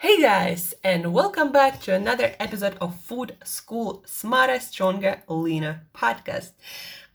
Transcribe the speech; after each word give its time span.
Hey 0.00 0.22
guys, 0.22 0.74
and 0.84 1.12
welcome 1.12 1.50
back 1.50 1.80
to 1.80 1.92
another 1.92 2.36
episode 2.38 2.78
of 2.80 3.00
Food 3.00 3.36
School 3.42 4.04
Smarter, 4.06 4.60
Stronger, 4.60 5.24
Leaner 5.26 5.80
podcast. 5.92 6.52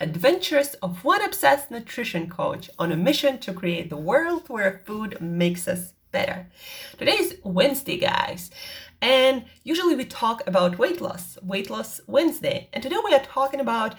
Adventures 0.02 0.74
of 0.84 1.06
one 1.06 1.24
obsessed 1.24 1.72
nutrition 1.72 2.30
coach 2.30 2.70
on 2.78 2.92
a 2.92 2.98
mission 2.98 3.40
to 3.40 3.54
create 3.54 3.90
the 3.90 3.96
world 3.96 4.50
where 4.50 4.82
food 4.86 5.22
makes 5.22 5.66
us 5.66 5.94
better. 6.12 6.48
Today 6.98 7.14
is 7.14 7.38
Wednesday, 7.46 7.98
guys, 7.98 8.52
and 9.02 9.46
usually 9.64 9.96
we 9.96 10.04
talk 10.04 10.46
about 10.46 10.78
weight 10.78 11.00
loss, 11.00 11.38
Weight 11.42 11.70
Loss 11.70 12.02
Wednesday, 12.06 12.68
and 12.74 12.84
today 12.84 12.98
we 13.02 13.14
are 13.14 13.24
talking 13.24 13.62
about 13.62 13.96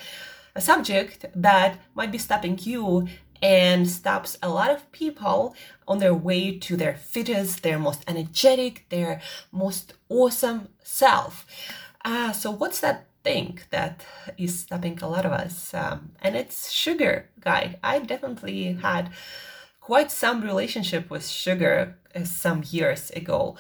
a 0.55 0.61
subject 0.61 1.25
that 1.35 1.79
might 1.95 2.13
be 2.13 2.19
stopping 2.19 2.59
you 2.61 3.09
and 3.43 3.89
stops 3.89 4.39
a 4.43 4.49
lot 4.49 4.71
of 4.71 4.91
people 4.93 5.55
on 5.87 5.99
their 5.99 6.15
way 6.15 6.59
to 6.59 6.77
their 6.77 6.95
fittest, 6.97 7.63
their 7.63 7.79
most 7.79 8.05
energetic, 8.09 8.87
their 8.89 9.21
most 9.53 9.95
awesome 10.09 10.69
self. 10.83 11.47
Uh, 12.05 12.33
so, 12.33 12.51
what's 12.51 12.81
that 12.81 13.07
thing 13.23 13.59
that 13.71 14.05
is 14.37 14.59
stopping 14.59 14.99
a 15.03 15.09
lot 15.09 15.27
of 15.27 15.33
us? 15.33 15.75
Um, 15.75 16.13
and 16.23 16.37
it's 16.37 16.71
sugar, 16.71 17.31
guy. 17.41 17.79
I 17.83 17.99
definitely 18.01 18.75
had 18.75 19.11
quite 19.81 20.11
some 20.11 20.41
relationship 20.43 21.11
with 21.11 21.27
sugar 21.27 21.99
uh, 22.15 22.25
some 22.25 22.63
years 22.71 23.11
ago. 23.11 23.57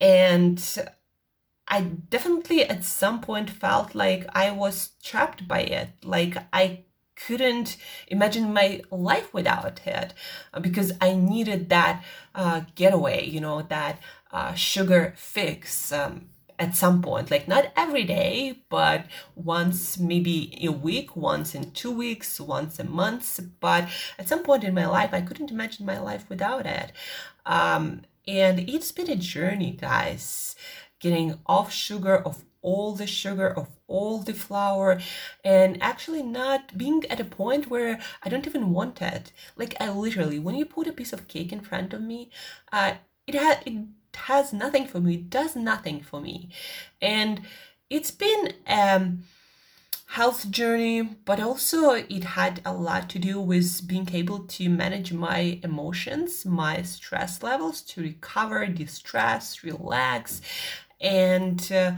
And 0.00 0.62
I 1.68 1.82
definitely 1.82 2.64
at 2.64 2.84
some 2.84 3.20
point 3.20 3.48
felt 3.50 3.94
like 3.94 4.26
I 4.34 4.50
was 4.50 4.90
trapped 5.02 5.46
by 5.46 5.60
it. 5.60 5.90
Like 6.02 6.36
I 6.52 6.84
couldn't 7.26 7.76
imagine 8.08 8.52
my 8.52 8.80
life 8.90 9.32
without 9.32 9.80
it 9.86 10.14
uh, 10.52 10.60
because 10.60 10.92
I 11.00 11.14
needed 11.14 11.68
that 11.68 12.04
uh, 12.34 12.62
getaway, 12.74 13.26
you 13.28 13.40
know, 13.40 13.62
that 13.62 14.00
uh, 14.32 14.54
sugar 14.54 15.14
fix. 15.16 15.92
Um, 15.92 16.26
at 16.58 16.76
some 16.76 17.00
point, 17.00 17.30
like 17.30 17.48
not 17.48 17.72
every 17.74 18.04
day, 18.04 18.58
but 18.68 19.06
once 19.34 19.98
maybe 19.98 20.58
a 20.62 20.70
week, 20.70 21.16
once 21.16 21.54
in 21.54 21.70
two 21.70 21.90
weeks, 21.90 22.38
once 22.38 22.78
a 22.78 22.84
month. 22.84 23.40
But 23.60 23.88
at 24.18 24.28
some 24.28 24.42
point 24.42 24.62
in 24.62 24.74
my 24.74 24.84
life, 24.84 25.14
I 25.14 25.22
couldn't 25.22 25.50
imagine 25.50 25.86
my 25.86 25.98
life 25.98 26.26
without 26.28 26.66
it. 26.66 26.92
Um, 27.46 28.02
and 28.28 28.60
it's 28.68 28.92
been 28.92 29.10
a 29.10 29.16
journey, 29.16 29.70
guys, 29.70 30.54
getting 31.00 31.38
off 31.46 31.72
sugar, 31.72 32.18
of 32.18 32.44
all 32.62 32.94
the 32.94 33.06
sugar, 33.06 33.48
of 33.48 33.68
all 33.86 34.18
the 34.18 34.34
flour, 34.34 35.00
and 35.44 35.82
actually 35.82 36.22
not 36.22 36.76
being 36.76 37.04
at 37.06 37.20
a 37.20 37.24
point 37.24 37.70
where 37.70 38.00
I 38.22 38.28
don't 38.28 38.46
even 38.46 38.70
want 38.72 39.00
it. 39.02 39.32
Like 39.56 39.74
I 39.80 39.90
literally, 39.90 40.38
when 40.38 40.54
you 40.54 40.64
put 40.64 40.86
a 40.86 40.92
piece 40.92 41.12
of 41.12 41.28
cake 41.28 41.52
in 41.52 41.60
front 41.60 41.92
of 41.92 42.02
me, 42.02 42.30
uh, 42.72 42.94
it 43.26 43.34
had 43.34 43.62
it 43.66 43.74
has 44.14 44.52
nothing 44.52 44.86
for 44.86 45.00
me. 45.00 45.14
It 45.14 45.30
does 45.30 45.56
nothing 45.56 46.00
for 46.02 46.20
me, 46.20 46.50
and 47.00 47.42
it's 47.88 48.10
been 48.10 48.52
um 48.66 49.24
health 50.06 50.50
journey, 50.50 51.02
but 51.02 51.38
also 51.38 51.92
it 51.92 52.24
had 52.24 52.60
a 52.64 52.72
lot 52.72 53.08
to 53.10 53.18
do 53.18 53.40
with 53.40 53.86
being 53.86 54.08
able 54.12 54.40
to 54.40 54.68
manage 54.68 55.12
my 55.12 55.60
emotions, 55.62 56.44
my 56.44 56.82
stress 56.82 57.42
levels, 57.42 57.80
to 57.80 58.02
recover, 58.02 58.66
distress, 58.66 59.62
relax, 59.62 60.40
and 61.00 61.70
uh, 61.72 61.92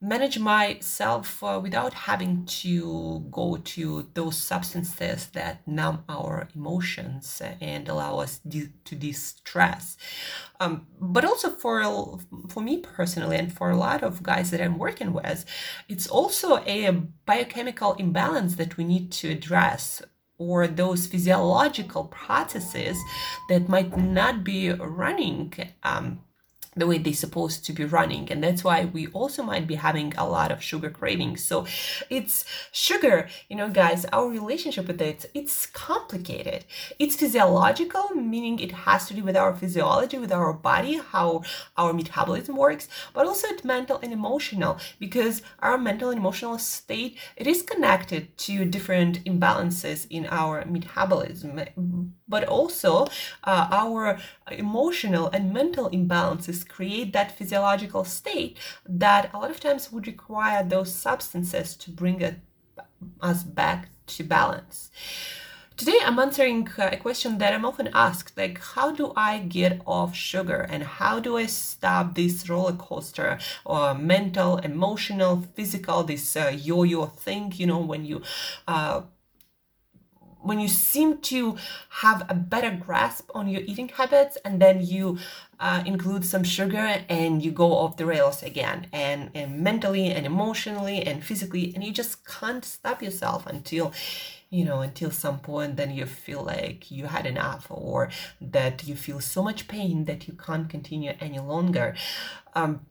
manage 0.00 0.38
myself 0.38 1.42
uh, 1.42 1.58
without 1.62 1.94
having 1.94 2.44
to 2.44 3.20
go 3.30 3.56
to 3.56 4.10
those 4.12 4.36
substances 4.36 5.28
that 5.28 5.66
numb 5.66 6.04
our 6.06 6.48
emotions 6.54 7.40
and 7.62 7.88
allow 7.88 8.18
us 8.18 8.38
de- 8.46 8.68
to 8.84 8.94
distress 8.94 9.96
um, 10.60 10.86
but 11.00 11.24
also 11.24 11.48
for 11.48 12.18
for 12.48 12.60
me 12.60 12.76
personally 12.78 13.36
and 13.36 13.52
for 13.52 13.70
a 13.70 13.76
lot 13.76 14.02
of 14.02 14.22
guys 14.22 14.50
that 14.50 14.60
i'm 14.60 14.76
working 14.76 15.14
with 15.14 15.46
it's 15.88 16.06
also 16.06 16.58
a 16.66 16.90
biochemical 17.24 17.94
imbalance 17.94 18.56
that 18.56 18.76
we 18.76 18.84
need 18.84 19.10
to 19.10 19.30
address 19.30 20.02
or 20.38 20.66
those 20.66 21.06
physiological 21.06 22.04
processes 22.04 22.98
that 23.48 23.68
might 23.68 23.96
not 23.96 24.44
be 24.44 24.70
running 24.70 25.52
um, 25.82 26.20
the 26.76 26.86
way 26.86 26.98
they're 26.98 27.12
supposed 27.14 27.64
to 27.64 27.72
be 27.72 27.84
running. 27.84 28.30
And 28.30 28.42
that's 28.42 28.62
why 28.62 28.84
we 28.84 29.06
also 29.08 29.42
might 29.42 29.66
be 29.66 29.76
having 29.76 30.14
a 30.16 30.28
lot 30.28 30.52
of 30.52 30.62
sugar 30.62 30.90
cravings. 30.90 31.42
So 31.42 31.66
it's 32.10 32.44
sugar 32.72 33.28
you 33.48 33.56
know 33.56 33.68
guys 33.68 34.04
our 34.12 34.28
relationship 34.28 34.86
with 34.86 35.00
it 35.00 35.26
it's 35.34 35.66
complicated. 35.66 36.64
It's 36.98 37.16
physiological 37.16 38.10
meaning 38.14 38.58
it 38.58 38.72
has 38.72 39.06
to 39.08 39.14
do 39.14 39.22
with 39.22 39.36
our 39.36 39.54
physiology 39.54 40.18
with 40.18 40.32
our 40.32 40.52
body 40.52 41.00
how 41.12 41.42
our 41.76 41.92
metabolism 41.92 42.56
works 42.56 42.88
but 43.14 43.26
also 43.26 43.48
it's 43.48 43.64
mental 43.64 43.98
and 44.02 44.12
emotional 44.12 44.78
because 44.98 45.42
our 45.60 45.78
mental 45.78 46.10
and 46.10 46.18
emotional 46.18 46.58
state 46.58 47.18
it 47.36 47.46
is 47.46 47.62
connected 47.62 48.36
to 48.36 48.64
different 48.64 49.24
imbalances 49.24 50.06
in 50.10 50.26
our 50.30 50.64
metabolism 50.64 51.60
but 52.28 52.44
also 52.44 53.06
uh, 53.44 53.68
our 53.70 54.18
emotional 54.50 55.28
and 55.28 55.52
mental 55.52 55.90
imbalances 55.90 56.65
create 56.68 57.12
that 57.12 57.36
physiological 57.36 58.04
state 58.04 58.56
that 58.88 59.30
a 59.32 59.38
lot 59.38 59.50
of 59.50 59.60
times 59.60 59.92
would 59.92 60.06
require 60.06 60.62
those 60.64 60.94
substances 60.94 61.76
to 61.76 61.90
bring 61.90 62.20
it, 62.20 62.36
us 63.20 63.42
back 63.42 63.88
to 64.06 64.24
balance. 64.24 64.90
Today, 65.76 65.98
I'm 66.02 66.18
answering 66.18 66.66
a 66.78 66.96
question 66.96 67.36
that 67.36 67.52
I'm 67.52 67.66
often 67.66 67.90
asked 67.92 68.38
like, 68.38 68.58
how 68.58 68.92
do 68.92 69.12
I 69.14 69.40
get 69.40 69.82
off 69.86 70.16
sugar 70.16 70.66
and 70.70 70.82
how 70.82 71.20
do 71.20 71.36
I 71.36 71.44
stop 71.44 72.14
this 72.14 72.48
roller 72.48 72.72
coaster 72.72 73.38
or 73.62 73.94
mental, 73.94 74.56
emotional, 74.56 75.44
physical, 75.54 76.02
this 76.02 76.34
uh, 76.34 76.50
yo 76.56 76.82
yo 76.84 77.04
thing, 77.04 77.52
you 77.56 77.66
know, 77.66 77.80
when 77.80 78.06
you 78.06 78.22
uh, 78.66 79.02
when 80.46 80.60
you 80.60 80.68
seem 80.68 81.18
to 81.18 81.56
have 81.88 82.24
a 82.28 82.34
better 82.34 82.70
grasp 82.70 83.30
on 83.34 83.48
your 83.48 83.62
eating 83.62 83.88
habits 83.88 84.36
and 84.44 84.60
then 84.60 84.84
you 84.84 85.18
uh, 85.58 85.82
include 85.86 86.24
some 86.24 86.44
sugar 86.44 87.02
and 87.08 87.44
you 87.44 87.50
go 87.50 87.72
off 87.72 87.96
the 87.96 88.06
rails 88.06 88.42
again 88.42 88.86
and, 88.92 89.30
and 89.34 89.60
mentally 89.60 90.06
and 90.08 90.26
emotionally 90.26 91.02
and 91.02 91.24
physically 91.24 91.72
and 91.74 91.82
you 91.82 91.92
just 91.92 92.24
can't 92.26 92.64
stop 92.64 93.02
yourself 93.02 93.46
until 93.46 93.92
you 94.50 94.64
know 94.64 94.80
until 94.80 95.10
some 95.10 95.40
point 95.40 95.76
then 95.76 95.90
you 95.92 96.06
feel 96.06 96.42
like 96.42 96.90
you 96.90 97.06
had 97.06 97.26
enough 97.26 97.66
or 97.68 98.08
that 98.40 98.86
you 98.86 98.94
feel 98.94 99.18
so 99.18 99.42
much 99.42 99.66
pain 99.66 100.04
that 100.04 100.28
you 100.28 100.34
can't 100.34 100.68
continue 100.68 101.12
any 101.20 101.40
longer. 101.40 101.96
Um, 102.54 102.86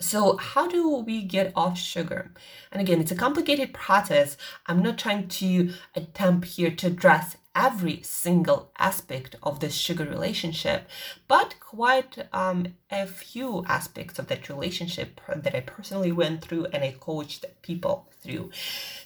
so, 0.00 0.36
how 0.38 0.66
do 0.66 0.96
we 0.96 1.22
get 1.22 1.52
off 1.54 1.78
sugar? 1.78 2.32
And 2.72 2.80
again, 2.80 3.00
it's 3.00 3.12
a 3.12 3.16
complicated 3.16 3.74
process. 3.74 4.36
I'm 4.66 4.82
not 4.82 4.98
trying 4.98 5.28
to 5.28 5.72
attempt 5.94 6.46
here 6.48 6.70
to 6.70 6.86
address 6.86 7.36
every 7.60 8.00
single 8.02 8.72
aspect 8.78 9.36
of 9.42 9.60
this 9.60 9.74
sugar 9.74 10.04
relationship, 10.04 10.88
but 11.28 11.56
quite 11.60 12.16
um, 12.32 12.74
a 12.90 13.06
few 13.06 13.64
aspects 13.68 14.18
of 14.18 14.28
that 14.28 14.48
relationship 14.48 15.20
that 15.36 15.54
I 15.54 15.60
personally 15.60 16.10
went 16.10 16.40
through 16.40 16.66
and 16.72 16.82
I 16.82 16.96
coached 16.98 17.44
people 17.60 18.08
through. 18.20 18.50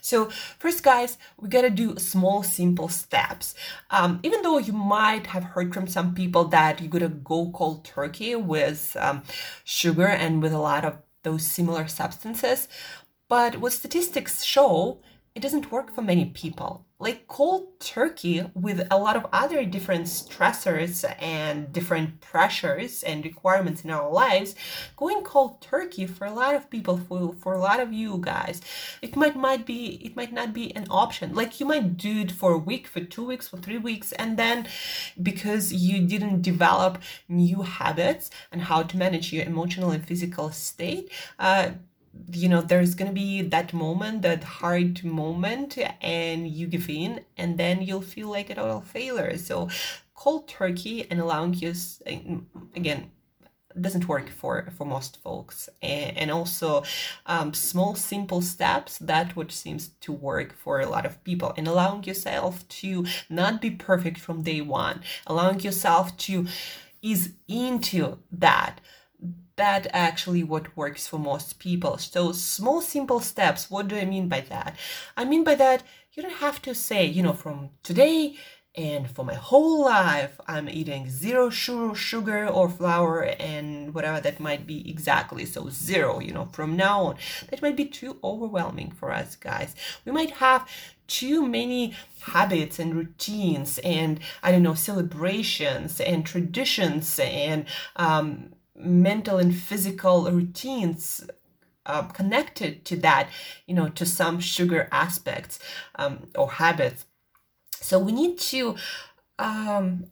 So, 0.00 0.30
first, 0.58 0.84
guys, 0.84 1.18
we 1.36 1.48
gotta 1.48 1.70
do 1.70 1.96
small, 1.98 2.44
simple 2.44 2.88
steps. 2.88 3.54
Um, 3.90 4.20
even 4.22 4.42
though 4.42 4.58
you 4.58 4.72
might 4.72 5.26
have 5.28 5.44
heard 5.54 5.74
from 5.74 5.88
some 5.88 6.14
people 6.14 6.44
that 6.56 6.80
you 6.80 6.88
gotta 6.88 7.08
go 7.08 7.50
cold 7.52 7.84
turkey 7.84 8.36
with 8.36 8.96
um, 9.00 9.22
sugar 9.64 10.06
and 10.06 10.40
with 10.40 10.52
a 10.52 10.58
lot 10.58 10.84
of 10.84 10.94
those 11.24 11.44
similar 11.44 11.88
substances, 11.88 12.68
but 13.28 13.56
what 13.56 13.72
statistics 13.72 14.44
show 14.44 15.00
it 15.34 15.42
doesn't 15.42 15.72
work 15.72 15.92
for 15.92 16.00
many 16.00 16.26
people. 16.26 16.86
Like 17.00 17.26
cold 17.26 17.80
turkey, 17.80 18.46
with 18.54 18.86
a 18.88 18.96
lot 18.96 19.16
of 19.16 19.26
other 19.32 19.64
different 19.64 20.06
stressors 20.06 21.04
and 21.20 21.72
different 21.72 22.20
pressures 22.20 23.02
and 23.02 23.24
requirements 23.24 23.82
in 23.84 23.90
our 23.90 24.08
lives, 24.10 24.54
going 24.96 25.22
cold 25.24 25.60
turkey 25.60 26.06
for 26.06 26.24
a 26.24 26.32
lot 26.32 26.54
of 26.54 26.70
people, 26.70 26.96
for, 26.96 27.34
for 27.34 27.52
a 27.52 27.58
lot 27.58 27.80
of 27.80 27.92
you 27.92 28.18
guys, 28.20 28.62
it 29.02 29.16
might 29.16 29.34
might 29.34 29.66
be 29.66 30.00
it 30.04 30.14
might 30.14 30.32
not 30.32 30.54
be 30.54 30.74
an 30.76 30.86
option. 30.88 31.34
Like 31.34 31.58
you 31.58 31.66
might 31.66 31.96
do 31.96 32.20
it 32.20 32.30
for 32.30 32.52
a 32.52 32.58
week, 32.58 32.86
for 32.86 33.00
two 33.00 33.26
weeks, 33.26 33.48
for 33.48 33.56
three 33.56 33.78
weeks, 33.78 34.12
and 34.12 34.38
then 34.38 34.68
because 35.20 35.72
you 35.72 36.06
didn't 36.06 36.42
develop 36.42 37.02
new 37.28 37.62
habits 37.62 38.30
and 38.52 38.62
how 38.62 38.84
to 38.84 38.96
manage 38.96 39.32
your 39.32 39.44
emotional 39.44 39.90
and 39.90 40.06
physical 40.06 40.50
state, 40.52 41.10
uh, 41.40 41.70
you 42.32 42.48
know 42.48 42.60
there's 42.60 42.94
going 42.94 43.10
to 43.10 43.14
be 43.14 43.42
that 43.42 43.72
moment 43.72 44.22
that 44.22 44.42
hard 44.44 45.04
moment 45.04 45.78
and 46.00 46.48
you 46.48 46.66
give 46.66 46.88
in 46.88 47.20
and 47.36 47.58
then 47.58 47.82
you'll 47.82 48.02
feel 48.02 48.28
like 48.28 48.50
a 48.50 48.54
total 48.54 48.80
failure. 48.80 49.36
So 49.38 49.68
cold 50.14 50.48
turkey 50.48 51.06
and 51.10 51.20
allowing 51.20 51.54
you 51.54 51.74
again 52.74 53.10
doesn't 53.80 54.08
work 54.08 54.30
for 54.30 54.68
for 54.76 54.84
most 54.84 55.20
folks. 55.22 55.68
And, 55.82 56.16
and 56.16 56.30
also 56.30 56.84
um, 57.26 57.52
small 57.54 57.94
simple 57.94 58.40
steps 58.40 58.98
that 58.98 59.34
what 59.36 59.50
seems 59.52 59.88
to 60.00 60.12
work 60.12 60.54
for 60.56 60.80
a 60.80 60.88
lot 60.88 61.06
of 61.06 61.22
people. 61.24 61.52
And 61.56 61.66
allowing 61.66 62.04
yourself 62.04 62.66
to 62.80 63.04
not 63.28 63.60
be 63.60 63.70
perfect 63.70 64.18
from 64.18 64.42
day 64.42 64.60
one. 64.60 65.02
Allowing 65.26 65.60
yourself 65.60 66.16
to 66.18 66.46
is 67.02 67.32
into 67.48 68.18
that 68.32 68.80
that 69.56 69.86
actually 69.92 70.42
what 70.42 70.76
works 70.76 71.06
for 71.06 71.18
most 71.18 71.58
people. 71.58 71.98
So 71.98 72.32
small 72.32 72.80
simple 72.80 73.20
steps 73.20 73.70
what 73.70 73.88
do 73.88 73.96
i 73.96 74.04
mean 74.04 74.28
by 74.28 74.40
that? 74.40 74.76
I 75.16 75.24
mean 75.24 75.44
by 75.44 75.54
that 75.56 75.82
you 76.12 76.22
don't 76.22 76.32
have 76.34 76.62
to 76.62 76.74
say 76.74 77.04
you 77.06 77.22
know 77.22 77.32
from 77.32 77.70
today 77.82 78.36
and 78.76 79.08
for 79.08 79.24
my 79.24 79.34
whole 79.34 79.84
life 79.84 80.40
i'm 80.48 80.68
eating 80.68 81.08
zero 81.08 81.48
sugar 81.50 82.48
or 82.48 82.68
flour 82.68 83.20
and 83.38 83.94
whatever 83.94 84.20
that 84.20 84.40
might 84.40 84.66
be 84.66 84.88
exactly. 84.90 85.44
So 85.44 85.68
zero 85.70 86.20
you 86.20 86.32
know 86.32 86.48
from 86.52 86.76
now 86.76 87.02
on. 87.04 87.16
That 87.50 87.62
might 87.62 87.76
be 87.76 87.86
too 87.86 88.18
overwhelming 88.24 88.90
for 88.92 89.12
us 89.12 89.36
guys. 89.36 89.74
We 90.04 90.12
might 90.12 90.32
have 90.32 90.68
too 91.06 91.46
many 91.46 91.94
habits 92.22 92.78
and 92.78 92.94
routines 92.94 93.78
and 93.84 94.18
i 94.42 94.50
don't 94.50 94.62
know 94.62 94.72
celebrations 94.74 96.00
and 96.00 96.24
traditions 96.24 97.18
and 97.22 97.66
um, 97.96 98.54
mental 98.76 99.38
and 99.38 99.54
physical 99.54 100.30
routines 100.30 101.24
uh, 101.86 102.02
connected 102.02 102.84
to 102.84 102.96
that 102.96 103.28
you 103.66 103.74
know 103.74 103.88
to 103.88 104.06
some 104.06 104.40
sugar 104.40 104.88
aspects 104.90 105.58
um, 105.96 106.26
or 106.34 106.52
habits 106.52 107.06
so 107.80 107.98
we 107.98 108.12
need 108.12 108.38
to 108.38 108.76
um, 109.38 110.06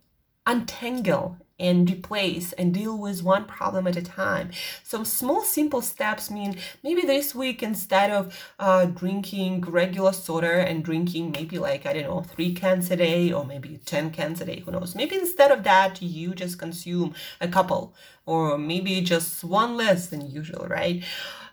untangle 0.46 1.38
and 1.62 1.88
replace 1.88 2.52
and 2.54 2.74
deal 2.74 2.98
with 2.98 3.22
one 3.22 3.44
problem 3.44 3.86
at 3.86 3.96
a 3.96 4.02
time. 4.02 4.50
So 4.82 5.04
small, 5.04 5.42
simple 5.42 5.80
steps 5.80 6.28
mean 6.30 6.56
maybe 6.82 7.02
this 7.02 7.34
week 7.34 7.62
instead 7.62 8.10
of 8.10 8.36
uh, 8.58 8.86
drinking 8.86 9.60
regular 9.62 10.12
soda 10.12 10.68
and 10.68 10.84
drinking 10.84 11.30
maybe 11.30 11.58
like, 11.58 11.86
I 11.86 11.92
don't 11.92 12.02
know, 12.02 12.22
three 12.22 12.52
cans 12.52 12.90
a 12.90 12.96
day 12.96 13.32
or 13.32 13.44
maybe 13.44 13.78
10 13.84 14.10
cans 14.10 14.40
a 14.40 14.44
day, 14.44 14.60
who 14.60 14.72
knows. 14.72 14.96
Maybe 14.96 15.14
instead 15.16 15.52
of 15.52 15.62
that, 15.62 16.02
you 16.02 16.34
just 16.34 16.58
consume 16.58 17.14
a 17.40 17.46
couple 17.46 17.94
or 18.26 18.58
maybe 18.58 19.00
just 19.00 19.44
one 19.44 19.76
less 19.76 20.08
than 20.08 20.30
usual, 20.30 20.66
right? 20.68 21.04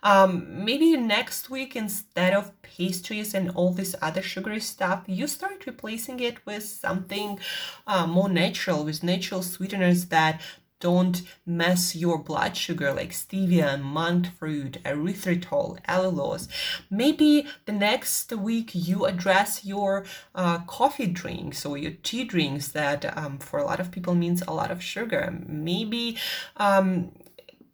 Um, 0.01 0.63
maybe 0.63 0.95
next 0.95 1.49
week, 1.49 1.75
instead 1.75 2.33
of 2.33 2.59
pastries 2.61 3.33
and 3.33 3.51
all 3.51 3.73
this 3.73 3.95
other 4.01 4.21
sugary 4.21 4.61
stuff, 4.61 5.03
you 5.07 5.27
start 5.27 5.65
replacing 5.65 6.21
it 6.21 6.45
with 6.45 6.63
something 6.63 7.37
uh, 7.85 8.07
more 8.07 8.29
natural, 8.29 8.85
with 8.85 9.03
natural 9.03 9.43
sweeteners 9.43 10.05
that 10.05 10.41
don't 10.79 11.21
mess 11.45 11.95
your 11.95 12.17
blood 12.17 12.55
sugar 12.55 12.93
like 12.93 13.11
stevia, 13.11 13.81
monk 13.81 14.27
fruit, 14.37 14.77
erythritol, 14.83 15.83
allulose. 15.85 16.47
Maybe 16.89 17.47
the 17.65 17.71
next 17.71 18.31
week 18.31 18.71
you 18.73 19.05
address 19.05 19.65
your 19.65 20.05
uh, 20.35 20.59
coffee 20.59 21.07
drinks 21.07 21.65
or 21.65 21.77
your 21.77 21.91
tea 22.03 22.23
drinks 22.23 22.69
that 22.69 23.17
um, 23.17 23.39
for 23.39 23.59
a 23.59 23.65
lot 23.65 23.79
of 23.79 23.91
people 23.91 24.15
means 24.15 24.41
a 24.41 24.53
lot 24.53 24.71
of 24.71 24.81
sugar. 24.83 25.37
Maybe 25.45 26.17
um, 26.57 27.11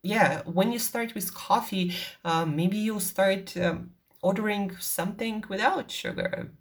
yeah, 0.04 0.42
when 0.46 0.72
you 0.72 0.80
start 0.80 1.16
with 1.16 1.34
coffee, 1.34 1.94
um, 2.24 2.56
maybe 2.56 2.78
you'll 2.78 3.00
start 3.00 3.58
um, 3.58 3.92
ordering 4.22 4.76
something 4.80 5.44
without 5.50 5.90
sugar. 5.90 6.52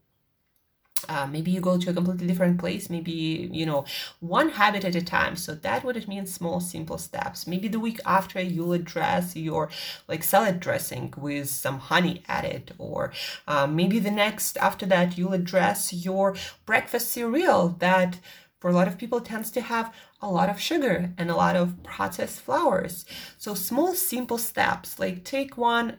Uh, 1.09 1.27
maybe 1.27 1.51
you 1.51 1.61
go 1.61 1.77
to 1.79 1.91
a 1.91 1.95
completely 1.95 2.27
different 2.27 2.59
place 2.59 2.89
maybe 2.89 3.49
you 3.53 3.67
know 3.67 3.85
one 4.21 4.51
habit 4.51 4.85
at 4.85 4.95
a 4.95 5.03
time 5.03 5.37
so 5.37 5.55
that 5.55 5.85
what 5.85 5.97
it 5.97 6.09
means 6.09 6.33
small 6.33 6.61
simple 6.61 6.99
steps 6.99 7.47
maybe 7.47 7.69
the 7.69 7.81
week 7.81 8.01
after 8.07 8.41
you'll 8.41 8.73
address 8.73 9.37
your 9.37 9.69
like 10.09 10.23
salad 10.23 10.61
dressing 10.61 11.13
with 11.17 11.49
some 11.49 11.79
honey 11.79 12.23
added 12.29 12.73
or 12.79 13.13
uh, 13.47 13.67
maybe 13.67 13.99
the 13.99 14.11
next 14.11 14.57
after 14.59 14.87
that 14.87 15.19
you'll 15.19 15.33
address 15.33 15.93
your 15.93 16.35
breakfast 16.67 17.11
cereal 17.11 17.69
that 17.79 18.19
for 18.65 18.71
a 18.71 18.73
lot 18.73 18.89
of 18.89 18.97
people 18.97 19.21
tends 19.21 19.51
to 19.51 19.61
have 19.61 19.95
a 20.23 20.31
lot 20.31 20.49
of 20.49 20.59
sugar 20.59 21.13
and 21.19 21.31
a 21.31 21.37
lot 21.37 21.55
of 21.55 21.83
processed 21.83 22.41
flours. 22.41 23.05
So 23.37 23.53
small, 23.53 23.93
simple 23.93 24.39
steps, 24.39 24.99
like 24.99 25.23
take 25.23 25.59
one, 25.59 25.99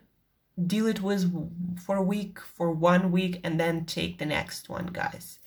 deal 0.64 0.88
it 0.88 1.02
with 1.02 1.80
for 1.80 1.96
a 1.96 2.02
week, 2.02 2.40
for 2.40 2.72
one 2.72 3.12
week, 3.12 3.40
and 3.44 3.60
then 3.60 3.86
take 3.86 4.18
the 4.18 4.26
next 4.26 4.70
one, 4.70 4.88
guys. 4.88 5.40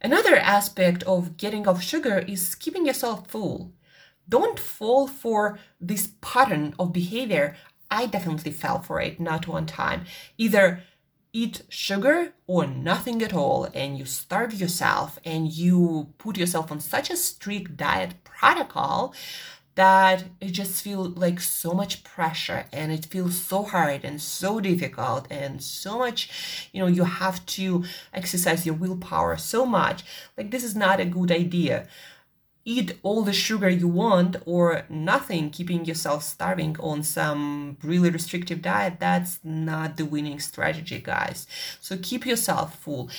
Another 0.00 0.36
aspect 0.36 1.02
of 1.04 1.36
getting 1.36 1.66
off 1.66 1.82
sugar 1.82 2.18
is 2.18 2.54
keeping 2.54 2.86
yourself 2.86 3.28
full. 3.28 3.72
Don't 4.28 4.60
fall 4.60 5.08
for 5.08 5.58
this 5.80 6.10
pattern 6.20 6.74
of 6.78 6.92
behavior. 6.92 7.56
I 7.90 8.06
definitely 8.06 8.52
fell 8.52 8.80
for 8.80 9.00
it 9.00 9.18
not 9.18 9.48
one 9.48 9.66
time. 9.66 10.04
Either 10.36 10.82
eat 11.32 11.62
sugar 11.68 12.32
or 12.46 12.66
nothing 12.66 13.22
at 13.22 13.34
all 13.34 13.68
and 13.74 13.98
you 13.98 14.04
starve 14.04 14.54
yourself 14.54 15.18
and 15.24 15.52
you 15.52 16.12
put 16.18 16.36
yourself 16.36 16.72
on 16.72 16.80
such 16.80 17.10
a 17.10 17.16
strict 17.16 17.76
diet 17.76 18.14
protocol 18.24 19.14
that 19.78 20.24
it 20.40 20.50
just 20.50 20.82
feels 20.82 21.16
like 21.16 21.38
so 21.40 21.70
much 21.72 22.02
pressure 22.02 22.64
and 22.72 22.90
it 22.90 23.06
feels 23.06 23.40
so 23.40 23.62
hard 23.62 24.04
and 24.04 24.20
so 24.20 24.58
difficult 24.58 25.28
and 25.30 25.62
so 25.62 25.96
much 25.96 26.68
you 26.72 26.80
know 26.80 26.88
you 26.88 27.04
have 27.04 27.46
to 27.46 27.84
exercise 28.12 28.66
your 28.66 28.74
willpower 28.74 29.36
so 29.36 29.64
much. 29.64 30.02
Like 30.36 30.50
this 30.50 30.64
is 30.64 30.74
not 30.74 30.98
a 30.98 31.04
good 31.04 31.30
idea. 31.30 31.86
Eat 32.64 32.98
all 33.04 33.22
the 33.22 33.32
sugar 33.32 33.68
you 33.68 33.86
want 33.86 34.34
or 34.46 34.82
nothing, 34.88 35.48
keeping 35.50 35.84
yourself 35.84 36.24
starving 36.24 36.76
on 36.80 37.04
some 37.04 37.76
really 37.82 38.10
restrictive 38.10 38.60
diet, 38.60 38.94
that's 38.98 39.38
not 39.44 39.96
the 39.96 40.04
winning 40.04 40.40
strategy, 40.40 40.98
guys. 40.98 41.46
So 41.80 41.96
keep 42.02 42.26
yourself 42.26 42.74
full 42.80 43.10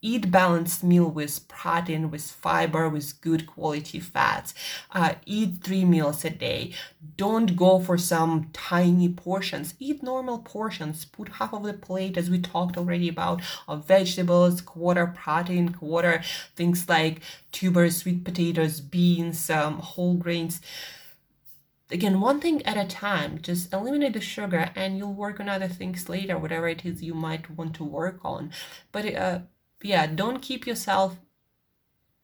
eat 0.00 0.30
balanced 0.30 0.84
meal 0.84 1.10
with 1.10 1.46
protein 1.48 2.10
with 2.10 2.22
fiber 2.22 2.88
with 2.88 3.20
good 3.20 3.46
quality 3.46 4.00
fats. 4.00 4.54
Uh, 4.92 5.14
eat 5.26 5.58
three 5.62 5.84
meals 5.84 6.24
a 6.24 6.30
day. 6.30 6.72
Don't 7.16 7.56
go 7.56 7.80
for 7.80 7.98
some 7.98 8.50
tiny 8.52 9.08
portions. 9.08 9.74
Eat 9.78 10.02
normal 10.02 10.38
portions. 10.38 11.04
Put 11.04 11.28
half 11.30 11.52
of 11.52 11.64
the 11.64 11.72
plate 11.72 12.16
as 12.16 12.30
we 12.30 12.38
talked 12.38 12.76
already 12.76 13.08
about 13.08 13.42
of 13.66 13.86
vegetables 13.86 14.60
quarter 14.60 15.06
protein 15.06 15.70
quarter 15.70 16.22
things 16.54 16.88
like 16.88 17.20
tubers 17.52 17.98
sweet 17.98 18.24
potatoes 18.24 18.80
beans 18.80 19.50
um, 19.50 19.78
whole 19.78 20.14
grains. 20.14 20.60
Again 21.90 22.20
one 22.20 22.38
thing 22.40 22.64
at 22.66 22.76
a 22.76 22.86
time. 22.86 23.40
Just 23.40 23.72
eliminate 23.72 24.12
the 24.12 24.20
sugar 24.20 24.70
and 24.76 24.98
you'll 24.98 25.14
work 25.14 25.40
on 25.40 25.48
other 25.48 25.68
things 25.68 26.08
later 26.08 26.38
whatever 26.38 26.68
it 26.68 26.84
is 26.84 27.02
you 27.02 27.14
might 27.14 27.50
want 27.50 27.74
to 27.76 27.84
work 27.84 28.20
on. 28.22 28.52
But 28.92 29.14
uh, 29.14 29.40
yeah, 29.82 30.06
don't 30.06 30.42
keep 30.42 30.66
yourself 30.66 31.18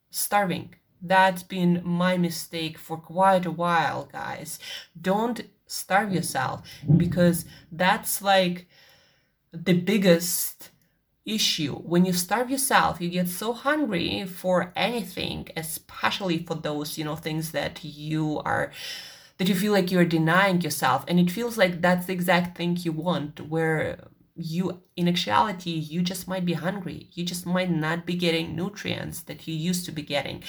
starving. 0.09 0.75
That's 1.01 1.43
been 1.43 1.81
my 1.83 2.17
mistake 2.17 2.77
for 2.77 2.97
quite 2.97 3.45
a 3.45 3.51
while, 3.51 4.05
guys. 4.11 4.59
Don't 4.99 5.41
starve 5.67 6.13
yourself 6.13 6.61
because 6.97 7.45
that's 7.71 8.21
like 8.21 8.67
the 9.51 9.73
biggest 9.73 10.71
issue. 11.25 11.75
When 11.75 12.05
you 12.05 12.13
starve 12.13 12.49
yourself, 12.49 13.01
you 13.01 13.09
get 13.09 13.27
so 13.29 13.53
hungry 13.53 14.25
for 14.25 14.71
anything, 14.75 15.49
especially 15.55 16.43
for 16.43 16.55
those, 16.55 16.97
you 16.97 17.03
know, 17.03 17.15
things 17.15 17.51
that 17.51 17.83
you 17.83 18.41
are 18.45 18.71
that 19.37 19.49
you 19.49 19.55
feel 19.55 19.73
like 19.73 19.91
you're 19.91 20.05
denying 20.05 20.61
yourself 20.61 21.03
and 21.09 21.19
it 21.19 21.29
feels 21.29 21.57
like 21.57 21.81
that's 21.81 22.05
the 22.05 22.13
exact 22.13 22.57
thing 22.57 22.77
you 22.77 22.93
want 22.93 23.41
where 23.49 23.99
you 24.35 24.81
in 24.97 25.07
actuality 25.07 25.71
you 25.71 26.01
just 26.01 26.27
might 26.27 26.45
be 26.45 26.53
hungry. 26.53 27.09
You 27.13 27.23
just 27.23 27.45
might 27.45 27.71
not 27.71 28.05
be 28.05 28.15
getting 28.15 28.55
nutrients 28.55 29.21
that 29.21 29.47
you 29.47 29.55
used 29.55 29.85
to 29.85 29.91
be 29.91 30.01
getting 30.01 30.43